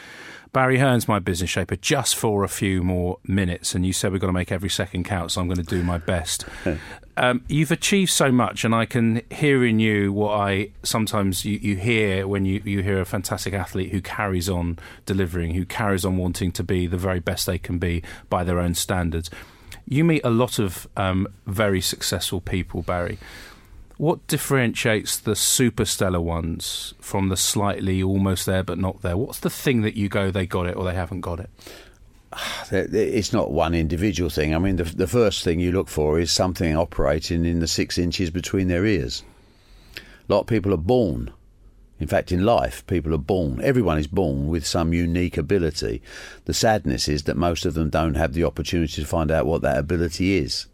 Barry 0.55 0.79
Hearn's 0.79 1.09
my 1.09 1.19
business 1.19 1.51
shaper 1.51 1.75
just 1.75 2.15
for 2.15 2.45
a 2.45 2.49
few 2.49 2.85
more 2.85 3.19
minutes, 3.27 3.75
and 3.75 3.85
you 3.85 3.93
said 3.93 4.13
we've 4.13 4.21
got 4.21 4.29
to 4.29 4.33
make 4.33 4.53
every 4.53 4.71
second 4.71 5.03
count, 5.05 5.33
so 5.33 5.41
I'm 5.41 5.49
going 5.49 5.59
to 5.59 5.65
do 5.65 5.83
my 5.83 5.99
best. 5.99 6.47
Um, 7.17 7.45
you've 7.47 7.71
achieved 7.71 8.11
so 8.11 8.33
much, 8.33 8.65
and 8.65 8.75
I 8.75 8.87
can 8.87 9.23
hear 9.31 9.65
in 9.65 9.79
you 9.79 10.13
what 10.13 10.33
I 10.37 10.71
sometimes 10.83 11.45
you, 11.45 11.59
you 11.59 11.77
hear 11.77 12.27
when 12.27 12.45
you, 12.45 12.61
you 12.65 12.83
hear 12.83 13.01
a 13.01 13.05
fantastic 13.05 13.55
athlete 13.55 13.93
who 13.93 14.01
carries 14.01 14.49
on 14.49 14.81
delivering, 15.07 15.55
who 15.55 15.65
carries 15.65 16.05
on 16.05 16.17
wanting 16.17 16.51
to 16.51 16.65
be 16.65 16.89
the 16.89 16.97
very 16.97 17.21
best 17.21 17.47
they 17.47 17.57
can 17.57 17.79
be 17.79 18.03
by 18.31 18.43
their 18.43 18.59
own 18.59 18.75
standards. 18.75 19.31
You 19.87 20.03
meet 20.03 20.23
a 20.25 20.31
lot 20.31 20.59
of 20.59 20.89
um, 20.97 21.29
very 21.47 21.81
successful 21.81 22.41
people, 22.41 22.83
Barry. 22.83 23.19
What 23.97 24.27
differentiates 24.27 25.19
the 25.19 25.33
superstellar 25.33 26.23
ones 26.23 26.95
from 27.01 27.29
the 27.29 27.37
slightly 27.37 28.03
almost 28.03 28.45
there 28.45 28.65
but 28.65 28.79
not 28.79 29.03
there? 29.03 29.17
What's 29.17 29.39
the 29.39 29.51
thing 29.51 29.83
that 29.83 29.95
you 29.95 30.09
go, 30.09 30.31
they 30.31 30.47
got 30.47 30.67
it 30.67 30.77
or 30.77 30.85
they 30.85 30.95
haven't 30.95 31.21
got 31.21 31.41
it? 31.41 31.51
It's 32.73 33.33
not 33.33 33.53
one 33.53 33.75
individual 33.75 34.31
thing. 34.31 34.55
I 34.55 34.59
mean, 34.59 34.77
the, 34.77 34.85
the 34.85 35.07
first 35.07 35.45
thing 35.45 35.61
you 35.61 35.71
look 35.71 35.89
for 35.89 36.19
is 36.19 36.33
something 36.33 36.77
operating 36.77 37.45
in 37.45 37.61
the 37.61 37.69
six 37.69 37.97
inches 37.97 38.31
between 38.31 38.67
their 38.67 38.85
ears. 38.85 39.23
A 39.97 40.33
lot 40.33 40.41
of 40.41 40.47
people 40.49 40.75
are 40.75 40.79
born. 40.79 41.33
In 42.01 42.09
fact, 42.09 42.33
in 42.33 42.45
life, 42.45 42.85
people 42.89 43.15
are 43.15 43.19
born. 43.19 43.61
Everyone 43.63 43.99
is 43.99 44.09
born 44.09 44.49
with 44.49 44.67
some 44.67 44.93
unique 44.93 45.37
ability. 45.37 46.03
The 46.47 46.55
sadness 46.55 47.07
is 47.07 47.23
that 47.25 47.37
most 47.37 47.65
of 47.65 47.75
them 47.75 47.91
don't 47.91 48.17
have 48.17 48.33
the 48.33 48.45
opportunity 48.45 49.01
to 49.01 49.07
find 49.07 49.31
out 49.31 49.47
what 49.47 49.63
that 49.63 49.79
ability 49.79 50.37
is 50.37 50.67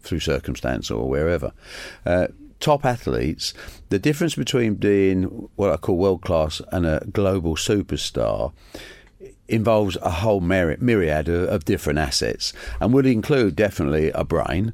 through 0.00 0.20
circumstance 0.20 0.90
or 0.90 1.08
wherever. 1.08 1.52
Uh, 2.06 2.28
top 2.62 2.86
athletes, 2.86 3.52
the 3.90 3.98
difference 3.98 4.34
between 4.34 4.76
being 4.76 5.24
what 5.56 5.70
I 5.70 5.76
call 5.76 5.98
world 5.98 6.22
class 6.22 6.62
and 6.70 6.86
a 6.86 7.04
global 7.12 7.56
superstar 7.56 8.52
involves 9.48 9.98
a 10.00 10.10
whole 10.10 10.40
myri- 10.40 10.80
myriad 10.80 11.28
of 11.28 11.64
different 11.66 11.98
assets 11.98 12.54
and 12.80 12.94
would 12.94 13.04
include 13.04 13.56
definitely 13.56 14.10
a 14.12 14.24
brain. 14.24 14.72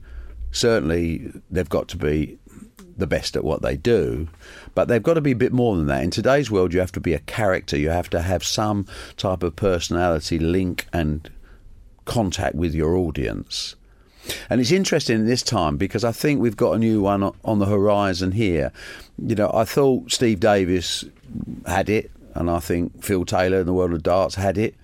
Certainly, 0.53 1.33
they've 1.51 1.69
got 1.69 1.89
to 1.89 1.97
be 1.97 2.39
the 2.97 3.07
best 3.07 3.37
at 3.37 3.45
what 3.45 3.63
they 3.63 3.77
do, 3.77 4.29
but 4.75 4.89
they've 4.89 5.03
got 5.03 5.15
to 5.15 5.21
be 5.21 5.33
a 5.33 5.37
bit 5.37 5.53
more 5.53 5.77
than 5.77 5.87
that. 5.87 6.03
In 6.05 6.11
today's 6.11 6.51
world, 6.51 6.75
you 6.75 6.81
have 6.81 6.93
to 6.93 7.01
be 7.01 7.15
a 7.15 7.21
character, 7.21 7.77
you 7.77 7.91
have 7.91 8.11
to 8.11 8.23
have 8.23 8.45
some 8.45 8.87
type 9.17 9.43
of 9.43 9.57
personality 9.57 10.39
link 10.39 10.87
and 10.93 11.31
contact 12.05 12.55
with 12.55 12.75
your 12.75 12.97
audience. 12.97 13.77
And 14.51 14.61
it's 14.61 14.71
interesting 14.71 15.25
this 15.25 15.43
time 15.43 15.77
because 15.77 16.05
I 16.05 16.13
think 16.13 16.41
we've 16.41 16.57
got 16.57 16.73
a 16.73 16.79
new 16.79 17.01
one 17.01 17.33
on 17.45 17.59
the 17.59 17.67
horizon 17.67 18.33
here. 18.33 18.73
You 19.19 19.35
know, 19.35 19.51
I 19.53 19.65
thought 19.65 20.11
Steve 20.11 20.41
Davis 20.41 21.05
had 21.67 21.89
it, 21.89 22.11
and 22.35 22.51
I 22.51 22.61
think 22.61 23.03
Phil 23.03 23.25
Taylor 23.25 23.61
in 23.61 23.67
the 23.67 23.73
world 23.73 23.93
of 23.93 24.03
darts 24.03 24.35
had 24.35 24.59
it. 24.59 24.75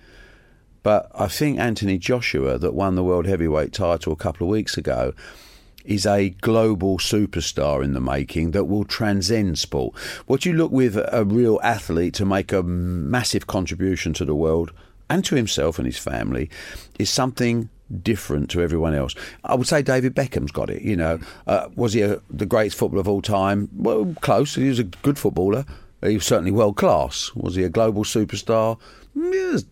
But 0.83 1.09
I 1.15 1.27
think 1.27 1.59
Anthony 1.59 1.97
Joshua, 1.97 2.59
that 2.59 2.75
won 2.75 2.95
the 2.95 3.03
world 3.03 3.25
heavyweight 3.25 3.73
title 3.73 4.13
a 4.13 4.17
couple 4.17 4.45
of 4.45 4.51
weeks 4.51 4.77
ago, 4.77 5.13
is 5.83 6.05
a 6.05 6.29
global 6.29 6.97
superstar 6.97 7.83
in 7.83 7.93
the 7.93 8.01
making 8.01 8.51
that 8.51 8.65
will 8.65 8.85
transcend 8.85 9.57
sport. 9.57 9.95
What 10.25 10.45
you 10.45 10.53
look 10.53 10.71
with 10.71 10.97
a 10.97 11.23
real 11.25 11.59
athlete 11.63 12.13
to 12.15 12.25
make 12.25 12.51
a 12.51 12.63
massive 12.63 13.47
contribution 13.47 14.13
to 14.13 14.25
the 14.25 14.35
world 14.35 14.71
and 15.09 15.23
to 15.25 15.35
himself 15.35 15.77
and 15.77 15.85
his 15.85 15.97
family 15.97 16.49
is 16.97 17.09
something 17.09 17.69
different 18.01 18.49
to 18.51 18.61
everyone 18.61 18.95
else. 18.95 19.15
I 19.43 19.55
would 19.55 19.67
say 19.67 19.81
David 19.81 20.15
Beckham's 20.15 20.51
got 20.51 20.69
it. 20.69 20.81
You 20.81 20.95
know, 20.95 21.19
uh, 21.47 21.69
was 21.75 21.93
he 21.93 22.01
a, 22.01 22.19
the 22.29 22.45
greatest 22.45 22.77
footballer 22.77 23.01
of 23.01 23.07
all 23.07 23.21
time? 23.21 23.69
Well, 23.75 24.15
close. 24.21 24.55
He 24.55 24.69
was 24.69 24.79
a 24.79 24.83
good 24.83 25.19
footballer. 25.19 25.65
He 26.03 26.15
was 26.15 26.25
certainly 26.25 26.51
world 26.51 26.77
class. 26.77 27.31
Was 27.35 27.55
he 27.55 27.63
a 27.63 27.69
global 27.69 28.03
superstar? 28.03 28.79
Yes, 29.15 29.63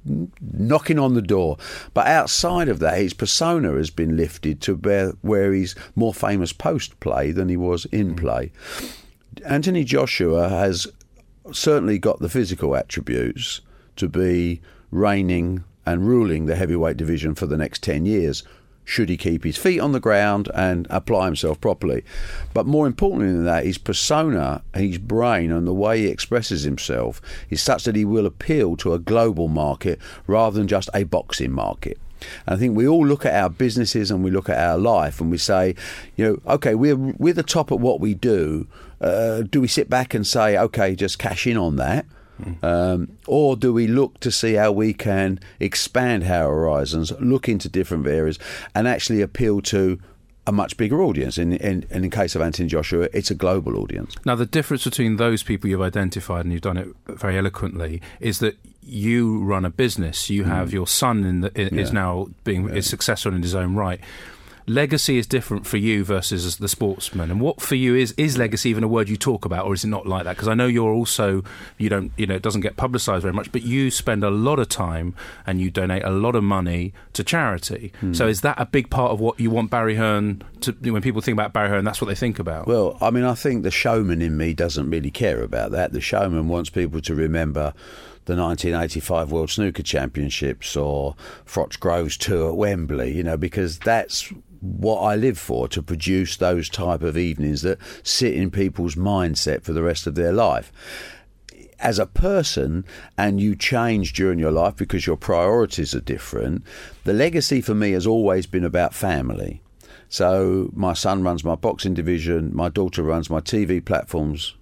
knocking 0.42 0.98
on 0.98 1.16
the 1.16 1.22
door. 1.22 1.58
But 1.94 2.08
outside 2.08 2.70
of 2.70 2.80
that, 2.80 2.98
his 2.98 3.14
persona 3.14 3.74
has 3.74 3.90
been 3.90 4.16
lifted 4.16 4.62
to 4.62 4.76
where, 4.76 5.10
where 5.22 5.52
he's 5.52 5.76
more 5.96 6.14
famous 6.14 6.54
post 6.54 7.00
play 7.02 7.32
than 7.32 7.50
he 7.50 7.58
was 7.58 7.86
in 7.86 8.16
play. 8.16 8.52
Anthony 9.46 9.84
Joshua 9.84 10.48
has 10.50 10.88
certainly 11.52 12.00
got 12.00 12.20
the 12.20 12.30
physical 12.30 12.76
attributes 12.76 13.62
to 13.98 14.08
be 14.08 14.62
reigning 14.92 15.64
and 15.86 16.08
ruling 16.08 16.46
the 16.46 16.56
heavyweight 16.56 16.98
division 16.98 17.36
for 17.36 17.46
the 17.46 17.58
next 17.58 17.84
10 17.84 18.06
years 18.06 18.44
should 18.86 19.10
he 19.10 19.18
keep 19.18 19.44
his 19.44 19.58
feet 19.58 19.80
on 19.80 19.92
the 19.92 20.00
ground 20.00 20.50
and 20.54 20.88
apply 20.90 21.26
himself 21.26 21.60
properly. 21.62 22.04
But 22.54 22.66
more 22.66 22.86
importantly 22.86 23.32
than 23.32 23.46
that, 23.46 23.66
his 23.66 23.78
persona, 23.78 24.62
his 24.74 24.98
brain, 24.98 25.52
and 25.52 25.66
the 25.66 25.74
way 25.74 26.00
he 26.00 26.08
expresses 26.08 26.64
himself 26.64 27.22
is 27.50 27.62
such 27.62 27.86
that 27.86 27.96
he 27.96 28.06
will 28.06 28.26
appeal 28.26 28.76
to 28.78 28.94
a 28.94 29.00
global 29.00 29.48
market 29.48 30.00
rather 30.28 30.58
than 30.58 30.68
just 30.68 30.90
a 30.94 31.04
boxing 31.04 31.52
market. 31.52 31.98
And 32.46 32.56
I 32.56 32.58
think 32.58 32.76
we 32.76 32.88
all 32.88 33.06
look 33.06 33.26
at 33.26 33.34
our 33.34 33.50
businesses 33.50 34.12
and 34.12 34.24
we 34.24 34.32
look 34.32 34.50
at 34.50 34.58
our 34.58 34.78
life 34.78 35.20
and 35.20 35.30
we 35.32 35.38
say, 35.38 35.76
you 36.16 36.26
know, 36.26 36.54
okay, 36.54 36.76
we're 36.76 36.96
we're 36.96 37.34
the 37.34 37.44
top 37.44 37.72
at 37.72 37.80
what 37.80 38.00
we 38.00 38.14
do. 38.14 38.68
Uh, 39.02 39.42
do 39.42 39.60
we 39.60 39.68
sit 39.68 39.90
back 39.90 40.14
and 40.14 40.26
say, 40.26 40.58
okay, 40.58 40.96
just 40.96 41.20
cash 41.20 41.46
in 41.46 41.58
on 41.58 41.76
that? 41.76 42.06
Um, 42.62 43.18
or 43.28 43.56
do 43.56 43.74
we 43.74 43.88
look 43.88 44.20
to 44.22 44.32
see 44.32 44.54
how 44.54 44.72
we 44.72 44.94
can 44.94 45.40
expand 45.60 46.24
our 46.24 46.50
horizons, 46.54 47.12
look 47.20 47.48
into 47.50 47.70
different 47.70 48.08
areas, 48.08 48.40
and 48.76 48.88
actually 48.88 49.22
appeal 49.22 49.62
to 49.62 50.00
a 50.46 50.52
much 50.52 50.76
bigger 50.78 51.02
audience? 51.02 51.38
In, 51.38 51.54
in, 51.54 51.86
in 51.90 52.02
the 52.02 52.10
case 52.10 52.36
of 52.36 52.42
Anthony 52.42 52.68
Joshua, 52.68 53.08
it's 53.14 53.32
a 53.32 53.36
global 53.36 53.78
audience. 53.78 54.16
Now, 54.26 54.36
the 54.36 54.46
difference 54.46 54.84
between 54.84 55.18
those 55.18 55.44
people 55.44 55.70
you've 55.70 55.82
identified, 55.82 56.46
and 56.46 56.52
you've 56.52 56.62
done 56.62 56.78
it 56.78 56.90
very 57.08 57.38
eloquently, 57.38 58.02
is 58.20 58.40
that 58.40 58.58
you 58.86 59.42
run 59.44 59.64
a 59.64 59.70
business. 59.70 60.30
You 60.30 60.44
have 60.44 60.74
your 60.74 60.88
son 60.88 61.24
in 61.24 61.40
the, 61.42 61.52
is 61.60 61.70
Mm. 61.72 61.78
Yeah. 61.86 61.92
now 61.94 62.28
being 62.44 62.68
is 62.70 62.86
successful 62.90 63.34
in 63.34 63.42
his 63.42 63.56
own 63.56 63.76
right. 63.76 64.02
Legacy 64.66 65.18
is 65.18 65.28
different 65.28 65.66
for 65.66 65.78
you 65.78 66.04
versus 66.04 66.58
the 66.58 66.68
sportsman. 66.68 67.30
And 67.30 67.42
what 67.42 67.62
for 67.62 67.76
you 67.76 67.96
is 67.96 68.14
is 68.18 68.38
legacy 68.38 68.70
even 68.70 68.84
a 68.84 68.88
word 68.88 69.10
you 69.10 69.18
talk 69.18 69.46
about, 69.46 69.66
or 69.66 69.74
is 69.74 69.84
it 69.84 69.88
not 69.88 70.08
like 70.08 70.24
that? 70.24 70.36
Because 70.36 70.48
I 70.48 70.54
know 70.54 70.68
you're 70.68 70.94
also 70.94 71.44
you 71.78 71.90
don't 71.90 72.12
you 72.18 72.26
know 72.26 72.36
it 72.36 72.42
doesn't 72.42 72.62
get 72.62 72.78
publicised 72.78 73.24
very 73.24 73.34
much, 73.34 73.52
but 73.52 73.64
you 73.64 73.92
spend 73.92 74.24
a 74.24 74.30
lot 74.30 74.60
of 74.60 74.70
time 74.70 75.16
and 75.46 75.60
you 75.60 75.70
donate 75.70 76.04
a 76.04 76.12
lot 76.12 76.36
of 76.36 76.44
money 76.44 76.94
to 77.14 77.24
charity. 77.24 77.92
Hmm. 78.00 78.14
So 78.14 78.28
is 78.28 78.42
that 78.42 78.60
a 78.60 78.66
big 78.66 78.90
part 78.90 79.12
of 79.12 79.20
what 79.20 79.40
you 79.40 79.50
want 79.50 79.70
Barry 79.70 79.96
Hearn 79.96 80.44
to? 80.62 80.72
When 80.72 81.02
people 81.02 81.22
think 81.22 81.36
about 81.36 81.54
Barry 81.54 81.70
Hearn, 81.70 81.84
that's 81.84 82.02
what 82.02 82.08
they 82.08 82.16
think 82.16 82.40
about. 82.40 82.68
Well, 82.68 82.98
I 83.02 83.12
mean, 83.12 83.26
I 83.26 83.36
think 83.36 83.64
the 83.64 83.72
showman 83.72 84.22
in 84.22 84.38
me 84.38 84.54
doesn't 84.54 84.90
really 84.90 85.12
care 85.12 85.42
about 85.42 85.72
that. 85.72 85.92
The 85.92 86.02
showman 86.02 86.48
wants 86.48 86.70
people 86.70 87.02
to 87.02 87.16
remember 87.16 87.74
the 88.26 88.36
1985 88.36 89.32
World 89.32 89.50
Snooker 89.50 89.84
Championships 89.84 90.78
or 90.78 91.16
Froch 91.46 91.80
Groves 91.80 92.18
tour 92.18 92.50
at 92.50 92.56
Wembley, 92.56 93.12
you 93.12 93.24
know, 93.24 93.36
because 93.36 93.80
that's 93.80 94.32
what 94.64 95.02
I 95.02 95.16
live 95.16 95.38
for 95.38 95.68
to 95.68 95.84
produce 95.84 96.38
those 96.38 96.70
type 96.70 97.04
of 97.04 97.18
evenings 97.18 97.64
that 97.64 97.80
sit 98.02 98.34
in 98.34 98.50
people's 98.50 98.96
mindset 98.96 99.64
for 99.64 99.74
the 99.74 99.84
rest 99.84 100.08
of 100.08 100.16
their 100.16 100.32
life 100.32 100.72
as 101.84 102.00
a 102.00 102.06
person 102.06 102.86
and 103.18 103.42
you 103.42 103.56
change 103.56 104.14
during 104.14 104.40
your 104.40 104.52
life 104.52 104.76
because 104.76 105.06
your 105.06 105.18
priorities 105.18 105.94
are 105.94 106.00
different, 106.00 106.64
the 107.04 107.14
legacy 107.14 107.62
for 107.62 107.76
me 107.76 107.92
has 107.92 108.08
always 108.08 108.46
been 108.46 108.64
about 108.64 108.94
family. 108.94 109.62
So 110.08 110.70
my 110.74 110.94
son 110.94 111.24
runs 111.24 111.44
my 111.44 111.56
boxing 111.56 111.94
division, 111.94 112.56
my 112.56 112.70
daughter 112.70 113.04
runs 113.04 113.30
my 113.30 113.42
TV 113.42 113.84
platforms, 113.84 114.56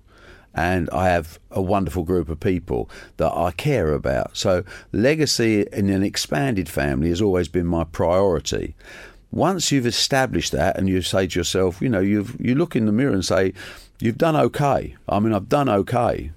and 0.54 0.90
I 0.90 1.10
have 1.10 1.40
a 1.52 1.62
wonderful 1.62 2.04
group 2.04 2.28
of 2.28 2.40
people 2.40 2.90
that 3.18 3.32
I 3.32 3.52
care 3.52 3.94
about. 3.94 4.36
So 4.36 4.64
legacy 4.92 5.66
in 5.72 5.90
an 5.90 6.04
expanded 6.04 6.68
family 6.68 7.10
has 7.10 7.22
always 7.22 7.48
been 7.48 7.68
my 7.68 7.84
priority. 7.84 8.76
Once 9.32 9.72
you've 9.72 9.86
established 9.86 10.52
that 10.52 10.78
and 10.78 10.90
you 10.90 11.02
say 11.02 11.26
to 11.28 11.40
yourself, 11.40 11.82
you 11.82 11.90
know, 11.90 12.00
you've 12.00 12.36
you 12.40 12.54
look 12.56 12.76
in 12.76 12.86
the 12.86 12.92
mirror 12.92 13.14
and 13.14 13.26
say, 13.26 13.54
You've 14.00 14.18
done 14.18 14.36
okay. 14.36 14.96
I 15.08 15.20
mean 15.20 15.34
I've 15.34 15.50
done 15.50 15.70
okay. 15.70 16.32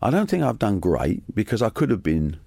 I 0.00 0.10
don't 0.10 0.30
think 0.30 0.44
I've 0.44 0.58
done 0.58 0.78
great 0.78 1.22
because 1.34 1.62
I 1.62 1.70
could 1.70 1.90
have 1.90 2.02
been 2.02 2.38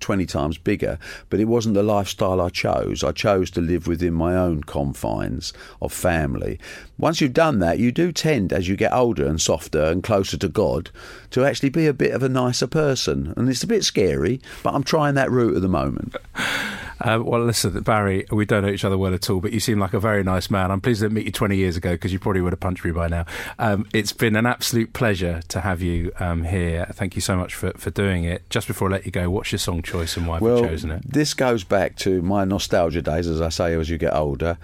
20 0.00 0.26
times 0.26 0.58
bigger, 0.58 0.98
but 1.28 1.40
it 1.40 1.46
wasn't 1.46 1.74
the 1.74 1.82
lifestyle 1.82 2.40
I 2.40 2.48
chose. 2.48 3.04
I 3.04 3.12
chose 3.12 3.50
to 3.52 3.60
live 3.60 3.86
within 3.86 4.14
my 4.14 4.34
own 4.36 4.62
confines 4.62 5.52
of 5.82 5.92
family. 5.92 6.58
Once 6.96 7.20
you've 7.20 7.32
done 7.32 7.58
that, 7.58 7.78
you 7.78 7.92
do 7.92 8.12
tend, 8.12 8.52
as 8.52 8.68
you 8.68 8.76
get 8.76 8.92
older 8.92 9.26
and 9.26 9.40
softer 9.40 9.84
and 9.84 10.02
closer 10.02 10.36
to 10.38 10.48
God, 10.48 10.90
to 11.30 11.44
actually 11.44 11.70
be 11.70 11.86
a 11.86 11.92
bit 11.92 12.12
of 12.12 12.22
a 12.22 12.28
nicer 12.28 12.66
person. 12.66 13.34
And 13.36 13.48
it's 13.48 13.62
a 13.62 13.68
bit 13.68 13.84
scary, 13.84 14.40
but 14.62 14.74
I'm 14.74 14.84
trying 14.84 15.14
that 15.14 15.30
route 15.30 15.56
at 15.56 15.62
the 15.62 15.68
moment. 15.68 16.16
Uh, 17.00 17.20
well, 17.22 17.44
listen, 17.44 17.80
Barry, 17.82 18.26
we 18.30 18.44
don't 18.44 18.62
know 18.62 18.70
each 18.70 18.84
other 18.84 18.98
well 18.98 19.14
at 19.14 19.30
all, 19.30 19.40
but 19.40 19.52
you 19.52 19.60
seem 19.60 19.78
like 19.78 19.94
a 19.94 20.00
very 20.00 20.22
nice 20.24 20.50
man. 20.50 20.70
I'm 20.70 20.80
pleased 20.80 21.00
to 21.02 21.10
meet 21.10 21.26
you 21.26 21.32
20 21.32 21.56
years 21.56 21.76
ago 21.76 21.92
because 21.92 22.12
you 22.12 22.18
probably 22.18 22.40
would 22.40 22.52
have 22.52 22.60
punched 22.60 22.84
me 22.84 22.90
by 22.90 23.08
now. 23.08 23.24
Um, 23.58 23.86
it's 23.92 24.12
been 24.12 24.36
an 24.36 24.46
absolute 24.46 24.92
pleasure 24.92 25.40
to 25.48 25.60
have 25.60 25.80
you 25.80 26.12
um, 26.18 26.44
here. 26.44 26.86
Thank 26.92 27.14
you 27.14 27.20
so 27.20 27.36
much 27.36 27.54
for, 27.54 27.72
for 27.72 27.90
doing 27.90 28.24
it. 28.24 28.48
Just 28.50 28.66
before 28.66 28.88
I 28.88 28.92
let 28.92 29.06
you 29.06 29.12
go, 29.12 29.30
what's 29.30 29.52
your 29.52 29.58
song 29.58 29.82
choice 29.82 30.16
and 30.16 30.26
why 30.26 30.34
have 30.34 30.42
well, 30.42 30.60
you 30.60 30.68
chosen 30.68 30.90
it? 30.90 31.02
this 31.12 31.34
goes 31.34 31.64
back 31.64 31.96
to 31.96 32.20
my 32.22 32.44
nostalgia 32.44 33.02
days, 33.02 33.26
as 33.26 33.40
I 33.40 33.48
say, 33.48 33.74
as 33.74 33.88
you 33.88 33.98
get 33.98 34.14
older. 34.14 34.58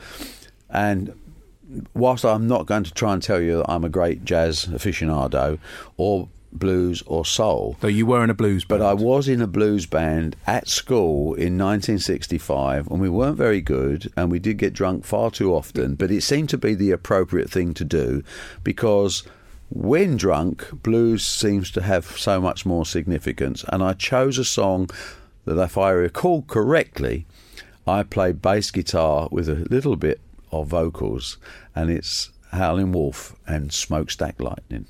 And 0.71 1.15
whilst 1.95 2.25
I'm 2.25 2.47
not 2.47 2.67
going 2.67 2.85
to 2.85 2.93
try 2.93 3.13
and 3.13 3.23
tell 3.23 3.41
you 3.41 3.59
that 3.59 3.71
I'm 3.71 3.85
a 3.85 3.89
great 3.89 4.25
jazz 4.25 4.67
aficionado 4.67 5.59
or 5.97 6.29
blues 6.55 7.03
or 7.07 7.25
soul, 7.25 7.77
Though 7.81 7.89
you 7.89 8.07
were 8.07 8.23
in 8.25 8.31
a 8.31 8.35
blues 8.35 8.65
band. 8.65 8.81
but. 8.81 8.87
I 8.87 8.95
was 8.95 9.29
in 9.29 9.43
a 9.43 9.47
blues 9.47 9.87
band 9.87 10.37
at 10.47 10.69
school 10.69 11.35
in 11.35 11.59
1965, 11.59 12.87
and 12.89 13.01
we 13.01 13.09
weren't 13.09 13.37
very 13.37 13.61
good, 13.61 14.13
and 14.17 14.31
we 14.31 14.39
did 14.39 14.59
get 14.59 14.73
drunk 14.73 15.05
far 15.05 15.31
too 15.31 15.55
often. 15.55 15.95
But 15.95 16.11
it 16.11 16.23
seemed 16.23 16.49
to 16.51 16.59
be 16.59 16.75
the 16.75 16.91
appropriate 16.91 17.51
thing 17.51 17.75
to 17.75 17.85
do 17.85 18.23
because 18.63 19.25
when 19.71 20.17
drunk, 20.17 20.69
blues 20.83 21.27
seems 21.27 21.71
to 21.73 21.83
have 21.83 22.05
so 22.19 22.41
much 22.41 22.65
more 22.65 22.87
significance. 22.87 23.65
And 23.69 23.83
I 23.83 23.93
chose 23.95 24.39
a 24.39 24.45
song 24.45 24.89
that, 25.45 25.59
if 25.61 25.77
I 25.77 25.91
recall 25.91 26.43
correctly, 26.43 27.27
I 27.87 28.03
played 28.05 28.41
bass 28.41 28.71
guitar 28.71 29.29
with 29.31 29.49
a 29.49 29.67
little 29.71 29.97
bit 29.97 30.21
of 30.53 30.69
vocals, 30.69 31.39
and 31.75 31.91
it's 31.91 32.31
Howlin' 32.53 32.93
Wolf 32.93 33.35
and 33.47 33.73
Smokestack 33.73 34.41
Lightning. 34.41 34.87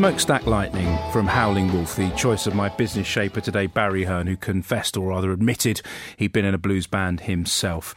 Smokestack 0.00 0.46
Lightning 0.46 0.98
from 1.12 1.26
Howling 1.26 1.74
Wolf, 1.74 1.94
the 1.94 2.08
choice 2.12 2.46
of 2.46 2.54
my 2.54 2.70
business 2.70 3.06
shaper 3.06 3.42
today, 3.42 3.66
Barry 3.66 4.04
Hearn, 4.04 4.28
who 4.28 4.34
confessed 4.34 4.96
or 4.96 5.10
rather 5.10 5.30
admitted 5.30 5.82
he'd 6.16 6.32
been 6.32 6.46
in 6.46 6.54
a 6.54 6.58
blues 6.58 6.86
band 6.86 7.20
himself. 7.20 7.94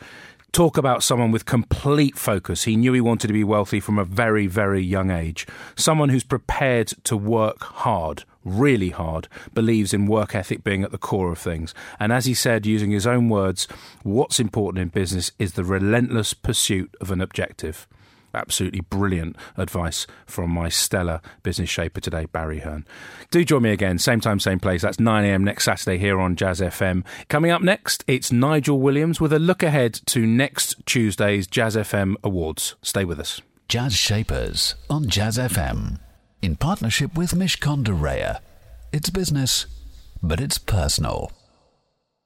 Talk 0.52 0.78
about 0.78 1.02
someone 1.02 1.32
with 1.32 1.46
complete 1.46 2.18
focus. 2.18 2.66
He 2.66 2.76
knew 2.76 2.92
he 2.92 3.00
wanted 3.00 3.28
to 3.28 3.34
be 3.34 3.46
wealthy 3.46 3.80
from 3.80 3.98
a 3.98 4.04
very, 4.04 4.48
very 4.48 4.82
young 4.82 5.12
age. 5.12 5.48
Someone 5.78 6.10
who's 6.10 6.26
prepared 6.26 6.90
to 7.06 7.16
work 7.16 7.64
hard, 7.64 8.26
really 8.44 8.90
hard, 8.90 9.30
believes 9.54 9.94
in 9.94 10.06
work 10.06 10.36
ethic 10.36 10.62
being 10.62 10.84
at 10.84 10.92
the 10.92 10.98
core 10.98 11.32
of 11.32 11.40
things. 11.40 11.74
And 12.02 12.12
as 12.12 12.26
he 12.26 12.34
said, 12.34 12.66
using 12.66 12.92
his 12.92 13.08
own 13.08 13.30
words, 13.30 13.66
what's 14.04 14.42
important 14.42 14.82
in 14.82 14.90
business 14.90 15.32
is 15.40 15.54
the 15.54 15.64
relentless 15.64 16.34
pursuit 16.34 16.94
of 17.00 17.12
an 17.12 17.22
objective. 17.22 17.88
Absolutely 18.34 18.82
brilliant 18.82 19.36
advice 19.58 20.08
from 20.26 20.50
my 20.50 20.70
stellar 20.70 21.22
business 21.44 21.70
shaper 21.70 22.02
today, 22.02 22.26
Barry 22.26 22.60
Hearn. 22.60 22.86
Do 23.32 23.44
join 23.46 23.64
me 23.64 23.72
again, 23.72 24.00
same 24.00 24.20
time, 24.20 24.40
same 24.40 24.60
place. 24.60 24.82
That's 24.82 24.98
9am 24.98 25.42
next 25.42 25.66
Saturday 25.66 25.98
here 25.98 26.20
on 26.20 26.36
Jazz 26.36 26.60
FM. 26.60 27.04
Coming 27.30 27.52
up 27.52 27.62
next, 27.62 28.04
it's 28.08 28.32
Nigel 28.32 28.80
Williams 28.80 29.22
with 29.22 29.34
a 29.34 29.40
look 29.40 29.64
ahead 29.64 29.94
to 30.08 30.26
next 30.26 30.84
Tuesday's 30.86 31.48
Jazz 31.48 31.76
FM 31.76 32.16
Awards. 32.24 32.76
Stay 32.82 33.06
with 33.06 33.20
us. 33.20 33.42
Jazz 33.68 33.94
Shapers 33.94 34.76
on 34.90 35.10
Jazz 35.10 35.38
FM. 35.38 36.00
In 36.42 36.56
partnership 36.56 37.16
with 37.18 37.32
Mishcon 37.32 37.84
de 37.84 37.92
Reya. 37.92 38.40
It's 38.92 39.10
business, 39.10 39.66
but 40.22 40.40
it's 40.40 40.58
personal. 40.58 41.32